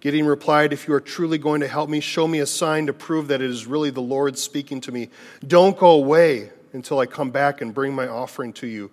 Gideon 0.00 0.26
replied, 0.26 0.72
If 0.72 0.86
you 0.86 0.94
are 0.94 1.00
truly 1.00 1.38
going 1.38 1.60
to 1.60 1.68
help 1.68 1.88
me, 1.88 2.00
show 2.00 2.28
me 2.28 2.40
a 2.40 2.46
sign 2.46 2.86
to 2.86 2.92
prove 2.92 3.28
that 3.28 3.40
it 3.40 3.50
is 3.50 3.66
really 3.66 3.90
the 3.90 4.02
Lord 4.02 4.38
speaking 4.38 4.80
to 4.82 4.92
me. 4.92 5.08
Don't 5.46 5.76
go 5.76 5.90
away 5.90 6.50
until 6.72 6.98
I 6.98 7.06
come 7.06 7.30
back 7.30 7.60
and 7.60 7.74
bring 7.74 7.94
my 7.94 8.06
offering 8.06 8.52
to 8.54 8.66
you. 8.66 8.90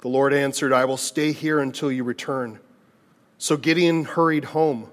The 0.00 0.08
Lord 0.08 0.32
answered, 0.32 0.72
I 0.72 0.84
will 0.84 0.96
stay 0.96 1.32
here 1.32 1.60
until 1.60 1.90
you 1.90 2.04
return. 2.04 2.58
So 3.38 3.56
Gideon 3.56 4.04
hurried 4.04 4.46
home. 4.46 4.90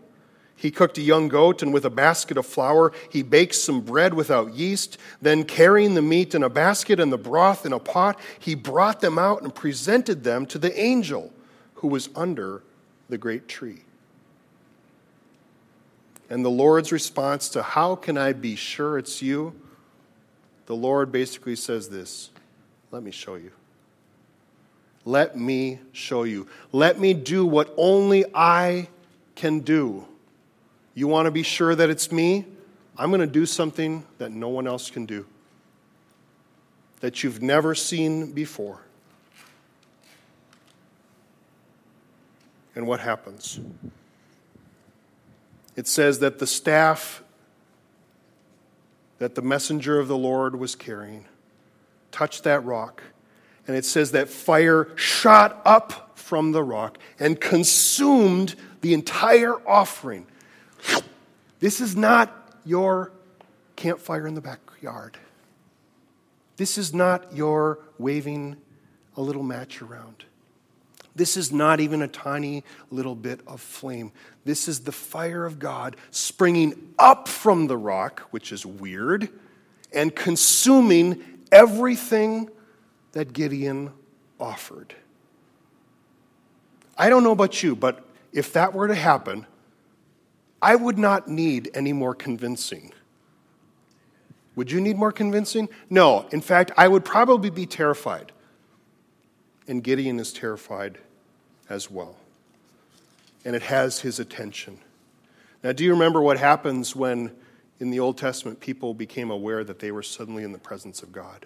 He 0.55 0.71
cooked 0.71 0.97
a 0.97 1.01
young 1.01 1.27
goat, 1.27 1.61
and 1.61 1.73
with 1.73 1.83
a 1.83 1.89
basket 1.89 2.37
of 2.37 2.45
flour, 2.45 2.93
he 3.11 3.23
baked 3.23 3.55
some 3.55 3.81
bread 3.81 4.13
without 4.13 4.53
yeast. 4.53 4.97
Then, 5.21 5.43
carrying 5.43 5.95
the 5.95 6.01
meat 6.01 6.33
in 6.33 6.43
a 6.43 6.49
basket 6.49 6.99
and 6.99 7.11
the 7.11 7.17
broth 7.17 7.65
in 7.65 7.73
a 7.73 7.79
pot, 7.79 8.17
he 8.39 8.55
brought 8.55 9.01
them 9.01 9.19
out 9.19 9.41
and 9.41 9.53
presented 9.53 10.23
them 10.23 10.45
to 10.47 10.57
the 10.57 10.79
angel 10.79 11.33
who 11.75 11.87
was 11.89 12.09
under 12.15 12.63
the 13.09 13.17
great 13.17 13.47
tree. 13.47 13.84
And 16.29 16.43
the 16.43 16.49
Lord's 16.49 16.91
response 16.91 17.49
to, 17.49 17.61
How 17.61 17.95
can 17.95 18.17
I 18.17 18.33
be 18.33 18.55
sure 18.55 18.97
it's 18.97 19.21
you? 19.21 19.53
The 20.65 20.75
Lord 20.75 21.11
basically 21.11 21.55
says 21.55 21.89
this 21.89 22.31
Let 22.91 23.03
me 23.03 23.11
show 23.11 23.35
you. 23.35 23.51
Let 25.05 25.37
me 25.37 25.79
show 25.91 26.23
you. 26.23 26.47
Let 26.71 26.99
me 26.99 27.13
do 27.13 27.45
what 27.45 27.71
only 27.77 28.25
I 28.33 28.89
can 29.35 29.59
do. 29.59 30.07
You 30.95 31.07
want 31.07 31.27
to 31.27 31.31
be 31.31 31.43
sure 31.43 31.75
that 31.75 31.89
it's 31.89 32.11
me? 32.11 32.45
I'm 32.97 33.09
going 33.09 33.21
to 33.21 33.27
do 33.27 33.45
something 33.45 34.03
that 34.17 34.31
no 34.31 34.47
one 34.49 34.67
else 34.67 34.89
can 34.89 35.05
do, 35.05 35.25
that 37.01 37.23
you've 37.23 37.41
never 37.41 37.75
seen 37.75 38.31
before. 38.31 38.81
And 42.73 42.87
what 42.87 42.99
happens? 42.99 43.59
It 45.75 45.87
says 45.87 46.19
that 46.19 46.39
the 46.39 46.47
staff 46.47 47.21
that 49.17 49.35
the 49.35 49.41
messenger 49.41 49.99
of 49.99 50.07
the 50.07 50.17
Lord 50.17 50.57
was 50.57 50.75
carrying 50.75 51.25
touched 52.11 52.43
that 52.43 52.63
rock. 52.63 53.01
And 53.67 53.75
it 53.75 53.85
says 53.85 54.11
that 54.11 54.29
fire 54.29 54.89
shot 54.95 55.61
up 55.65 56.17
from 56.17 56.51
the 56.51 56.63
rock 56.63 56.97
and 57.19 57.39
consumed 57.39 58.55
the 58.81 58.93
entire 58.93 59.55
offering. 59.67 60.27
This 61.59 61.81
is 61.81 61.95
not 61.95 62.59
your 62.65 63.11
campfire 63.75 64.27
in 64.27 64.35
the 64.35 64.41
backyard. 64.41 65.17
This 66.57 66.77
is 66.77 66.93
not 66.93 67.33
your 67.33 67.79
waving 67.97 68.57
a 69.17 69.21
little 69.21 69.43
match 69.43 69.81
around. 69.81 70.25
This 71.15 71.37
is 71.37 71.51
not 71.51 71.79
even 71.79 72.01
a 72.01 72.07
tiny 72.07 72.63
little 72.91 73.15
bit 73.15 73.39
of 73.47 73.61
flame. 73.61 74.11
This 74.43 74.67
is 74.67 74.81
the 74.81 74.91
fire 74.91 75.45
of 75.45 75.59
God 75.59 75.95
springing 76.11 76.93
up 76.99 77.27
from 77.27 77.67
the 77.67 77.77
rock, 77.77 78.27
which 78.31 78.51
is 78.51 78.65
weird, 78.65 79.29
and 79.93 80.13
consuming 80.13 81.23
everything 81.51 82.49
that 83.13 83.31
Gideon 83.31 83.91
offered. 84.39 84.93
I 86.97 87.09
don't 87.09 87.23
know 87.23 87.31
about 87.31 87.63
you, 87.63 87.75
but 87.75 88.05
if 88.33 88.51
that 88.53 88.73
were 88.73 88.89
to 88.89 88.95
happen, 88.95 89.45
I 90.61 90.75
would 90.75 90.97
not 90.97 91.27
need 91.29 91.71
any 91.73 91.93
more 91.93 92.13
convincing. 92.13 92.91
Would 94.55 94.71
you 94.71 94.81
need 94.81 94.97
more 94.97 95.11
convincing? 95.11 95.69
No. 95.89 96.27
In 96.31 96.41
fact, 96.41 96.71
I 96.77 96.87
would 96.87 97.05
probably 97.05 97.49
be 97.49 97.65
terrified. 97.65 98.31
And 99.67 99.83
Gideon 99.83 100.19
is 100.19 100.31
terrified 100.31 100.99
as 101.69 101.89
well. 101.89 102.15
And 103.43 103.55
it 103.55 103.63
has 103.63 103.99
his 103.99 104.19
attention. 104.19 104.79
Now, 105.63 105.71
do 105.71 105.83
you 105.83 105.91
remember 105.91 106.21
what 106.21 106.37
happens 106.37 106.95
when 106.95 107.31
in 107.79 107.89
the 107.89 107.99
Old 107.99 108.17
Testament 108.17 108.59
people 108.59 108.93
became 108.93 109.31
aware 109.31 109.63
that 109.63 109.79
they 109.79 109.91
were 109.91 110.03
suddenly 110.03 110.43
in 110.43 110.51
the 110.51 110.59
presence 110.59 111.01
of 111.01 111.11
God? 111.11 111.45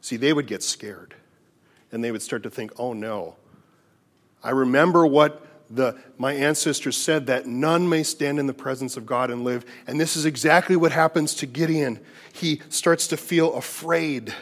See, 0.00 0.16
they 0.16 0.32
would 0.32 0.46
get 0.46 0.62
scared 0.62 1.14
and 1.92 2.02
they 2.02 2.10
would 2.10 2.22
start 2.22 2.42
to 2.42 2.50
think, 2.50 2.72
oh 2.78 2.92
no. 2.92 3.36
I 4.42 4.50
remember 4.50 5.06
what 5.06 5.46
the, 5.70 5.98
my 6.18 6.32
ancestors 6.34 6.96
said 6.96 7.26
that 7.26 7.46
none 7.46 7.88
may 7.88 8.02
stand 8.02 8.38
in 8.38 8.46
the 8.46 8.54
presence 8.54 8.96
of 8.96 9.06
God 9.06 9.30
and 9.30 9.44
live. 9.44 9.64
And 9.86 10.00
this 10.00 10.16
is 10.16 10.26
exactly 10.26 10.76
what 10.76 10.92
happens 10.92 11.34
to 11.36 11.46
Gideon. 11.46 12.00
He 12.32 12.60
starts 12.68 13.06
to 13.08 13.16
feel 13.16 13.54
afraid, 13.54 14.34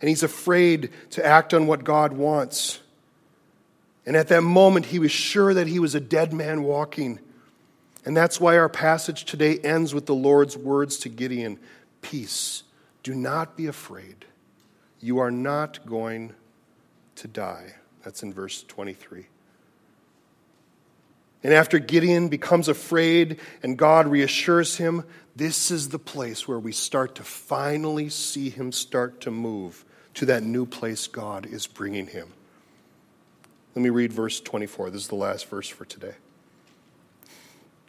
and 0.00 0.08
he's 0.08 0.22
afraid 0.22 0.90
to 1.10 1.24
act 1.24 1.52
on 1.52 1.66
what 1.66 1.84
God 1.84 2.12
wants. 2.12 2.80
And 4.06 4.16
at 4.16 4.28
that 4.28 4.42
moment, 4.42 4.86
he 4.86 4.98
was 4.98 5.10
sure 5.10 5.52
that 5.52 5.66
he 5.66 5.78
was 5.78 5.94
a 5.94 6.00
dead 6.00 6.32
man 6.32 6.62
walking. 6.62 7.18
And 8.04 8.16
that's 8.16 8.40
why 8.40 8.56
our 8.56 8.68
passage 8.68 9.24
today 9.24 9.58
ends 9.58 9.92
with 9.92 10.06
the 10.06 10.14
Lord's 10.14 10.56
words 10.56 10.98
to 11.00 11.08
Gideon 11.08 11.58
Peace. 12.00 12.62
Do 13.02 13.14
not 13.14 13.56
be 13.56 13.66
afraid. 13.66 14.24
You 15.00 15.18
are 15.18 15.30
not 15.30 15.84
going 15.84 16.32
to 17.16 17.28
die. 17.28 17.74
That's 18.02 18.22
in 18.22 18.32
verse 18.32 18.62
23. 18.62 19.26
And 21.42 21.52
after 21.52 21.78
Gideon 21.78 22.28
becomes 22.28 22.68
afraid 22.68 23.40
and 23.62 23.76
God 23.76 24.08
reassures 24.08 24.76
him, 24.76 25.04
this 25.36 25.70
is 25.70 25.90
the 25.90 25.98
place 25.98 26.48
where 26.48 26.58
we 26.58 26.72
start 26.72 27.16
to 27.16 27.22
finally 27.22 28.08
see 28.08 28.50
him 28.50 28.72
start 28.72 29.20
to 29.22 29.30
move 29.30 29.84
to 30.14 30.26
that 30.26 30.42
new 30.42 30.66
place 30.66 31.06
God 31.06 31.46
is 31.46 31.66
bringing 31.66 32.06
him. 32.06 32.32
Let 33.74 33.82
me 33.82 33.90
read 33.90 34.12
verse 34.12 34.40
24. 34.40 34.90
This 34.90 35.02
is 35.02 35.08
the 35.08 35.14
last 35.14 35.46
verse 35.48 35.68
for 35.68 35.84
today. 35.84 36.14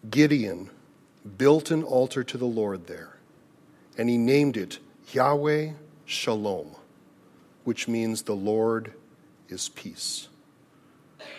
Gideon 0.09 0.69
built 1.37 1.71
an 1.71 1.83
altar 1.83 2.23
to 2.23 2.37
the 2.37 2.45
Lord 2.45 2.87
there, 2.87 3.17
and 3.97 4.09
he 4.09 4.17
named 4.17 4.55
it 4.55 4.79
Yahweh 5.11 5.71
Shalom, 6.05 6.75
which 7.63 7.87
means 7.87 8.21
the 8.21 8.35
Lord 8.35 8.93
is 9.49 9.69
peace. 9.69 10.27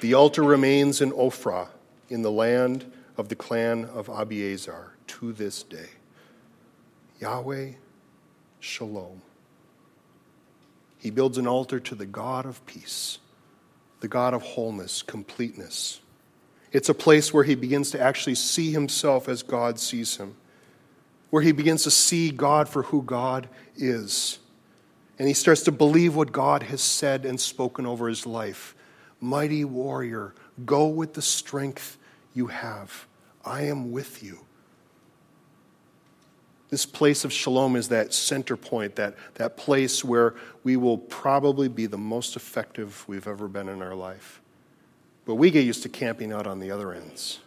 The 0.01 0.15
altar 0.15 0.43
remains 0.43 1.01
in 1.01 1.13
Ophrah, 1.13 1.69
in 2.09 2.23
the 2.23 2.31
land 2.31 2.91
of 3.17 3.29
the 3.29 3.37
clan 3.37 3.85
of 3.85 4.09
Abiezer, 4.09 4.91
to 5.07 5.33
this 5.33 5.63
day. 5.63 5.91
Yahweh 7.21 7.73
Shalom. 8.59 9.23
He 11.01 11.11
builds 11.11 11.39
an 11.39 11.47
altar 11.47 11.81
to 11.81 11.95
the 11.95 12.07
God 12.07 12.47
of 12.47 12.65
peace 12.67 13.19
the 14.01 14.09
God 14.09 14.33
of 14.33 14.41
wholeness, 14.41 15.03
completeness. 15.03 16.01
It's 16.73 16.89
a 16.89 16.95
place 16.95 17.35
where 17.35 17.45
he 17.45 17.55
begins 17.55 17.91
to 17.91 18.01
actually 18.01 18.35
see 18.35 18.73
himself 18.73 19.29
as 19.29 19.43
God 19.43 19.79
sees 19.79 20.17
him, 20.17 20.37
where 21.29 21.43
he 21.43 21.53
begins 21.53 21.83
to 21.83 21.91
see 21.91 22.31
God 22.31 22.67
for 22.67 22.85
who 22.85 23.03
God 23.03 23.47
is. 23.77 24.39
And 25.19 25.29
he 25.29 25.35
starts 25.35 25.65
to 25.65 25.73
believe 25.73 26.17
what 26.17 26.33
God 26.33 26.63
has 26.63 26.81
said 26.81 27.27
and 27.27 27.39
spoken 27.39 27.85
over 27.85 28.09
his 28.09 28.25
life. 28.25 28.75
Mighty 29.21 29.67
warrior, 29.67 30.35
go 30.65 30.87
with 30.87 31.13
the 31.13 31.21
strength 31.21 31.99
you 32.33 32.47
have. 32.47 33.07
I 33.45 33.65
am 33.65 33.93
with 33.93 34.23
you. 34.23 34.47
This 36.71 36.87
place 36.87 37.25
of 37.25 37.33
shalom 37.33 37.75
is 37.75 37.89
that 37.89 38.15
center 38.15 38.57
point, 38.57 38.95
that, 38.95 39.17
that 39.35 39.57
place 39.57 40.05
where 40.05 40.37
we 40.63 40.77
will 40.77 40.99
probably 40.99 41.69
be 41.69 41.87
the 41.87 41.99
most 41.99 42.37
effective 42.37 43.05
we've 43.09 43.27
ever 43.27 43.49
been 43.49 43.69
in 43.69 43.83
our 43.83 43.95
life. 43.95 44.41
But 45.27 45.35
we 45.35 45.51
get 45.51 45.65
used 45.65 45.83
to 45.83 45.89
camping 45.89 46.33
out 46.33 46.47
on 46.47 46.61
the 46.61 46.71
other 46.71 46.93
ends, 46.93 47.41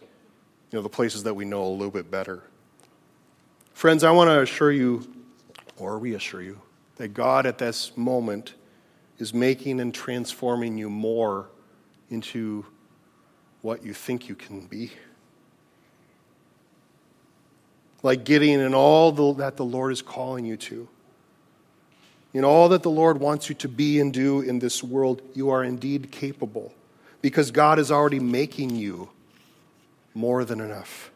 you 0.71 0.77
know, 0.77 0.83
the 0.83 0.89
places 0.89 1.23
that 1.23 1.33
we 1.33 1.45
know 1.45 1.63
a 1.63 1.69
little 1.69 1.89
bit 1.89 2.11
better. 2.11 2.43
Friends, 3.73 4.03
I 4.03 4.11
want 4.11 4.29
to 4.29 4.41
assure 4.41 4.73
you, 4.73 5.07
or 5.77 5.97
reassure 5.97 6.41
you, 6.41 6.59
that 6.97 7.13
God 7.13 7.45
at 7.45 7.57
this 7.57 7.95
moment 7.95 8.55
is 9.19 9.33
making 9.33 9.79
and 9.79 9.93
transforming 9.93 10.77
you 10.77 10.89
more 10.89 11.47
into 12.09 12.65
what 13.61 13.85
you 13.85 13.93
think 13.93 14.27
you 14.27 14.35
can 14.35 14.65
be 14.67 14.91
like 18.03 18.25
Gideon 18.25 18.59
and 18.59 18.75
all 18.75 19.11
the, 19.11 19.33
that 19.35 19.57
the 19.57 19.65
Lord 19.65 19.91
is 19.91 20.01
calling 20.01 20.45
you 20.45 20.57
to. 20.57 20.87
In 22.33 22.43
all 22.43 22.69
that 22.69 22.83
the 22.83 22.91
Lord 22.91 23.19
wants 23.19 23.47
you 23.47 23.55
to 23.55 23.67
be 23.67 23.99
and 23.99 24.13
do 24.13 24.41
in 24.41 24.59
this 24.59 24.83
world, 24.83 25.21
you 25.33 25.49
are 25.49 25.63
indeed 25.63 26.11
capable 26.11 26.73
because 27.21 27.51
God 27.51 27.79
is 27.79 27.91
already 27.91 28.19
making 28.19 28.75
you 28.75 29.09
more 30.13 30.43
than 30.43 30.59
enough. 30.59 31.11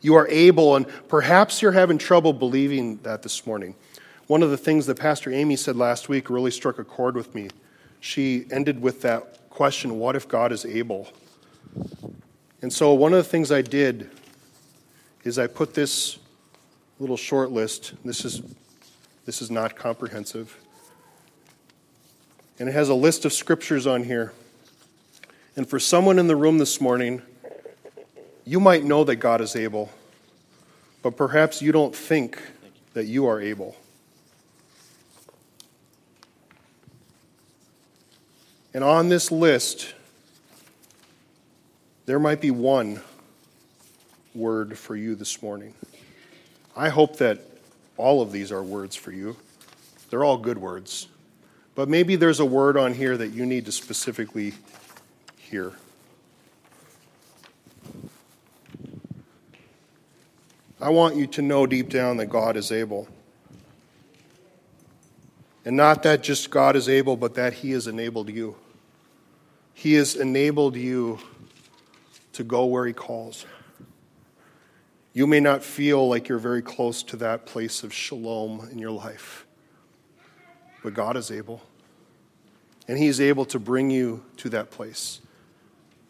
You 0.00 0.14
are 0.14 0.28
able, 0.28 0.76
and 0.76 0.86
perhaps 1.08 1.60
you're 1.60 1.72
having 1.72 1.98
trouble 1.98 2.32
believing 2.32 2.98
that 3.02 3.22
this 3.22 3.46
morning. 3.46 3.74
One 4.26 4.42
of 4.42 4.50
the 4.50 4.56
things 4.56 4.86
that 4.86 4.98
Pastor 4.98 5.30
Amy 5.30 5.56
said 5.56 5.76
last 5.76 6.08
week 6.08 6.30
really 6.30 6.50
struck 6.50 6.78
a 6.78 6.84
chord 6.84 7.14
with 7.14 7.34
me. 7.34 7.48
She 8.00 8.46
ended 8.50 8.80
with 8.80 9.02
that 9.02 9.50
question 9.50 9.98
what 9.98 10.16
if 10.16 10.28
God 10.28 10.52
is 10.52 10.64
able? 10.64 11.08
And 12.62 12.72
so, 12.72 12.94
one 12.94 13.12
of 13.12 13.18
the 13.18 13.28
things 13.28 13.50
I 13.50 13.62
did 13.62 14.10
is 15.24 15.38
I 15.38 15.46
put 15.46 15.74
this 15.74 16.18
little 17.00 17.16
short 17.16 17.50
list. 17.50 17.94
This 18.04 18.24
is, 18.24 18.42
this 19.24 19.42
is 19.42 19.50
not 19.50 19.74
comprehensive. 19.74 20.56
And 22.58 22.68
it 22.68 22.72
has 22.72 22.88
a 22.88 22.94
list 22.94 23.24
of 23.24 23.32
scriptures 23.32 23.86
on 23.86 24.04
here. 24.04 24.32
And 25.56 25.68
for 25.68 25.80
someone 25.80 26.18
in 26.18 26.26
the 26.26 26.36
room 26.36 26.58
this 26.58 26.80
morning, 26.80 27.22
you 28.44 28.60
might 28.60 28.84
know 28.84 29.04
that 29.04 29.16
God 29.16 29.40
is 29.40 29.56
able, 29.56 29.90
but 31.02 31.16
perhaps 31.16 31.62
you 31.62 31.72
don't 31.72 31.96
think 31.96 32.38
that 32.92 33.06
you 33.06 33.26
are 33.26 33.40
able. 33.40 33.76
And 38.74 38.84
on 38.84 39.08
this 39.08 39.32
list, 39.32 39.94
there 42.06 42.18
might 42.18 42.40
be 42.40 42.50
one 42.50 43.00
word 44.34 44.76
for 44.76 44.96
you 44.96 45.14
this 45.14 45.42
morning. 45.42 45.74
I 46.76 46.88
hope 46.88 47.18
that 47.18 47.40
all 47.96 48.20
of 48.20 48.32
these 48.32 48.50
are 48.50 48.62
words 48.62 48.96
for 48.96 49.12
you. 49.12 49.36
They're 50.10 50.24
all 50.24 50.38
good 50.38 50.58
words. 50.58 51.08
But 51.74 51.88
maybe 51.88 52.16
there's 52.16 52.40
a 52.40 52.44
word 52.44 52.76
on 52.76 52.94
here 52.94 53.16
that 53.16 53.28
you 53.28 53.46
need 53.46 53.66
to 53.66 53.72
specifically 53.72 54.54
hear. 55.38 55.72
I 60.80 60.90
want 60.90 61.16
you 61.16 61.26
to 61.28 61.42
know 61.42 61.66
deep 61.66 61.88
down 61.88 62.16
that 62.18 62.26
God 62.26 62.56
is 62.56 62.72
able. 62.72 63.08
And 65.64 65.76
not 65.76 66.02
that 66.02 66.22
just 66.22 66.50
God 66.50 66.76
is 66.76 66.88
able, 66.88 67.16
but 67.16 67.34
that 67.34 67.54
He 67.54 67.70
has 67.70 67.86
enabled 67.86 68.28
you. 68.28 68.56
He 69.72 69.94
has 69.94 70.14
enabled 70.14 70.76
you 70.76 71.18
to 72.34 72.44
go 72.44 72.66
where 72.66 72.84
He 72.84 72.92
calls. 72.92 73.46
You 75.16 75.28
may 75.28 75.38
not 75.38 75.62
feel 75.62 76.08
like 76.08 76.28
you're 76.28 76.38
very 76.38 76.60
close 76.60 77.04
to 77.04 77.16
that 77.18 77.46
place 77.46 77.84
of 77.84 77.94
shalom 77.94 78.68
in 78.72 78.78
your 78.78 78.90
life, 78.90 79.46
but 80.82 80.92
God 80.92 81.16
is 81.16 81.30
able. 81.30 81.62
And 82.88 82.98
He's 82.98 83.20
able 83.20 83.44
to 83.46 83.60
bring 83.60 83.90
you 83.90 84.24
to 84.38 84.48
that 84.50 84.72
place. 84.72 85.20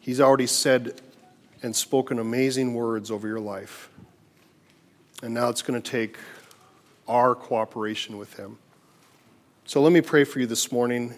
He's 0.01 0.23
already 0.23 0.47
said 0.47 1.03
and 1.63 1.77
spoken 1.77 2.19
amazing 2.19 2.73
words 2.73 3.11
over 3.11 3.29
your 3.29 3.41
life. 3.41 3.91
And 5.23 5.35
now 5.35 5.51
it's 5.51 5.61
going 5.63 5.81
to 5.81 5.91
take 5.91 6.17
our 7.07 7.35
cooperation 7.35 8.17
with 8.17 8.39
Him. 8.39 8.57
So 9.67 9.83
let 9.83 9.93
me 9.93 10.01
pray 10.01 10.25
for 10.25 10.41
you 10.41 10.47
this 10.47 10.73
morning. 10.73 11.13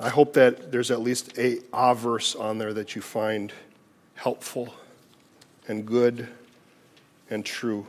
I 0.00 0.08
hope 0.08 0.32
that 0.32 0.72
there's 0.72 0.90
at 0.90 1.00
least 1.00 1.36
a, 1.36 1.58
a 1.74 1.94
verse 1.94 2.34
on 2.34 2.56
there 2.56 2.72
that 2.72 2.96
you 2.96 3.02
find 3.02 3.52
helpful 4.14 4.74
and 5.68 5.84
good 5.84 6.28
and 7.30 7.44
true. 7.44 7.86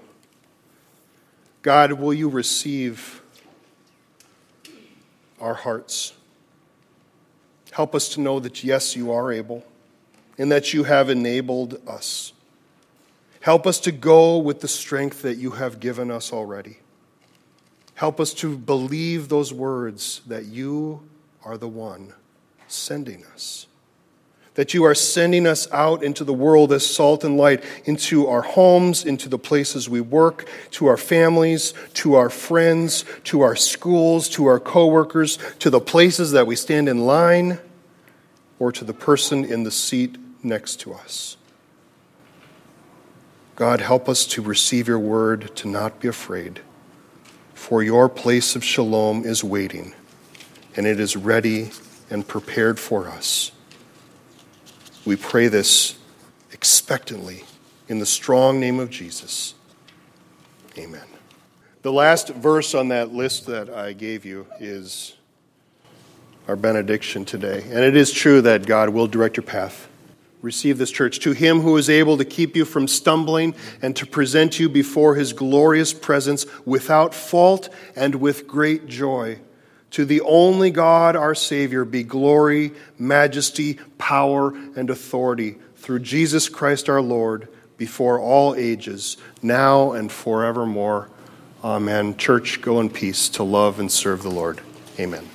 God, 1.62 1.94
will 1.94 2.14
you 2.14 2.30
receive 2.30 3.22
our 5.40 5.54
hearts? 5.54 6.14
Help 7.72 7.94
us 7.94 8.10
to 8.10 8.22
know 8.22 8.40
that, 8.40 8.64
yes, 8.64 8.96
you 8.96 9.12
are 9.12 9.32
able 9.32 9.66
and 10.38 10.52
that 10.52 10.74
you 10.74 10.84
have 10.84 11.10
enabled 11.10 11.82
us. 11.88 12.34
Help 13.42 13.68
us 13.68 13.80
to 13.82 13.92
go 13.92 14.38
with 14.38 14.62
the 14.62 14.68
strength 14.68 15.22
that 15.22 15.36
you 15.36 15.52
have 15.52 15.80
given 15.80 16.12
us 16.12 16.34
already. 16.34 16.78
Help 17.96 18.20
us 18.20 18.34
to 18.36 18.58
believe 18.58 19.30
those 19.30 19.54
words 19.54 20.22
that 20.28 20.46
you 20.46 21.02
are 21.44 21.58
the 21.58 21.68
one 21.68 22.14
sending 22.68 23.26
us 23.34 23.68
that 24.58 24.74
you 24.74 24.84
are 24.84 24.96
sending 24.96 25.46
us 25.46 25.72
out 25.72 26.04
into 26.04 26.24
the 26.24 26.34
world 26.34 26.74
as 26.74 26.84
salt 26.84 27.24
and 27.24 27.38
light, 27.38 27.64
into 27.86 28.26
our 28.26 28.42
homes, 28.42 29.06
into 29.06 29.30
the 29.30 29.38
places 29.38 29.88
we 29.88 30.02
work, 30.02 30.50
to 30.72 30.88
our 30.88 30.98
families, 30.98 31.76
to 31.94 32.16
our 32.16 32.30
friends, 32.30 33.06
to 33.24 33.42
our 33.42 33.56
schools, 33.56 34.28
to 34.28 34.48
our 34.48 34.60
coworkers, 34.60 35.38
to 35.60 35.70
the 35.70 35.80
places 35.80 36.32
that 36.32 36.48
we 36.48 36.56
stand 36.56 36.90
in 36.90 37.06
line, 37.06 37.60
or 38.58 38.72
to 38.72 38.84
the 38.84 38.96
person 38.96 39.46
in 39.46 39.62
the 39.62 39.70
seat 39.70 40.18
next 40.42 40.80
to 40.80 40.92
us. 40.92 41.38
God, 43.56 43.80
help 43.80 44.10
us 44.10 44.26
to 44.26 44.42
receive 44.42 44.88
your 44.88 44.98
word, 44.98 45.56
to 45.58 45.68
not 45.68 46.00
be 46.00 46.08
afraid, 46.08 46.62
for 47.54 47.84
your 47.84 48.10
place 48.10 48.56
of 48.56 48.64
shalom 48.64 49.24
is 49.24 49.44
waiting, 49.44 49.94
and 50.76 50.88
it 50.88 51.00
is 51.00 51.16
ready 51.16 51.70
and 52.10 52.28
prepared 52.28 52.80
for 52.80 53.08
us. 53.08 53.52
We 55.08 55.16
pray 55.16 55.48
this 55.48 55.98
expectantly 56.52 57.46
in 57.88 58.00
the 58.00 58.06
strong 58.06 58.60
name 58.60 58.78
of 58.78 58.90
Jesus. 58.90 59.54
Amen. 60.78 61.06
The 61.82 61.94
last 61.94 62.28
verse 62.28 62.76
on 62.76 62.90
that 62.90 63.14
list 63.14 63.46
that 63.46 63.70
I 63.70 63.94
gave 63.94 64.26
you 64.26 64.48
is 64.60 65.16
our 66.50 66.58
benediction 66.58 67.24
today. 67.24 67.62
And 67.62 67.86
it 67.86 67.96
is 67.96 68.12
true 68.12 68.42
that 68.42 68.66
God 68.66 68.90
will 68.90 69.08
direct 69.08 69.38
your 69.38 69.46
path. 69.46 69.88
Receive 70.42 70.78
this 70.78 70.92
church. 70.92 71.20
To 71.20 71.32
him 71.32 71.62
who 71.62 71.78
is 71.78 71.90
able 71.90 72.18
to 72.18 72.26
keep 72.26 72.58
you 72.58 72.66
from 72.66 72.86
stumbling 72.86 73.56
and 73.82 73.96
to 73.96 74.06
present 74.06 74.60
you 74.60 74.68
before 74.68 75.16
his 75.16 75.32
glorious 75.32 75.94
presence 75.94 76.46
without 76.66 77.16
fault 77.16 77.70
and 77.96 78.16
with 78.16 78.46
great 78.46 78.88
joy. 78.88 79.40
To 79.98 80.06
the 80.06 80.22
only 80.22 80.70
God, 80.70 81.16
our 81.16 81.34
Savior, 81.34 81.84
be 81.84 82.04
glory, 82.04 82.72
majesty, 83.00 83.80
power, 83.98 84.54
and 84.76 84.92
authority 84.92 85.56
through 85.78 86.02
Jesus 86.02 86.50
Christ 86.50 86.88
our 86.88 87.02
Lord 87.02 87.48
before 87.78 88.20
all 88.20 88.54
ages, 88.54 89.18
now 89.42 89.94
and 89.94 90.12
forevermore. 90.12 91.10
Amen. 91.64 92.16
Church, 92.16 92.62
go 92.62 92.80
in 92.80 92.92
peace 92.92 93.28
to 93.30 93.44
love 93.44 93.80
and 93.80 93.92
serve 93.92 94.22
the 94.22 94.30
Lord. 94.30 94.62
Amen. 95.00 95.28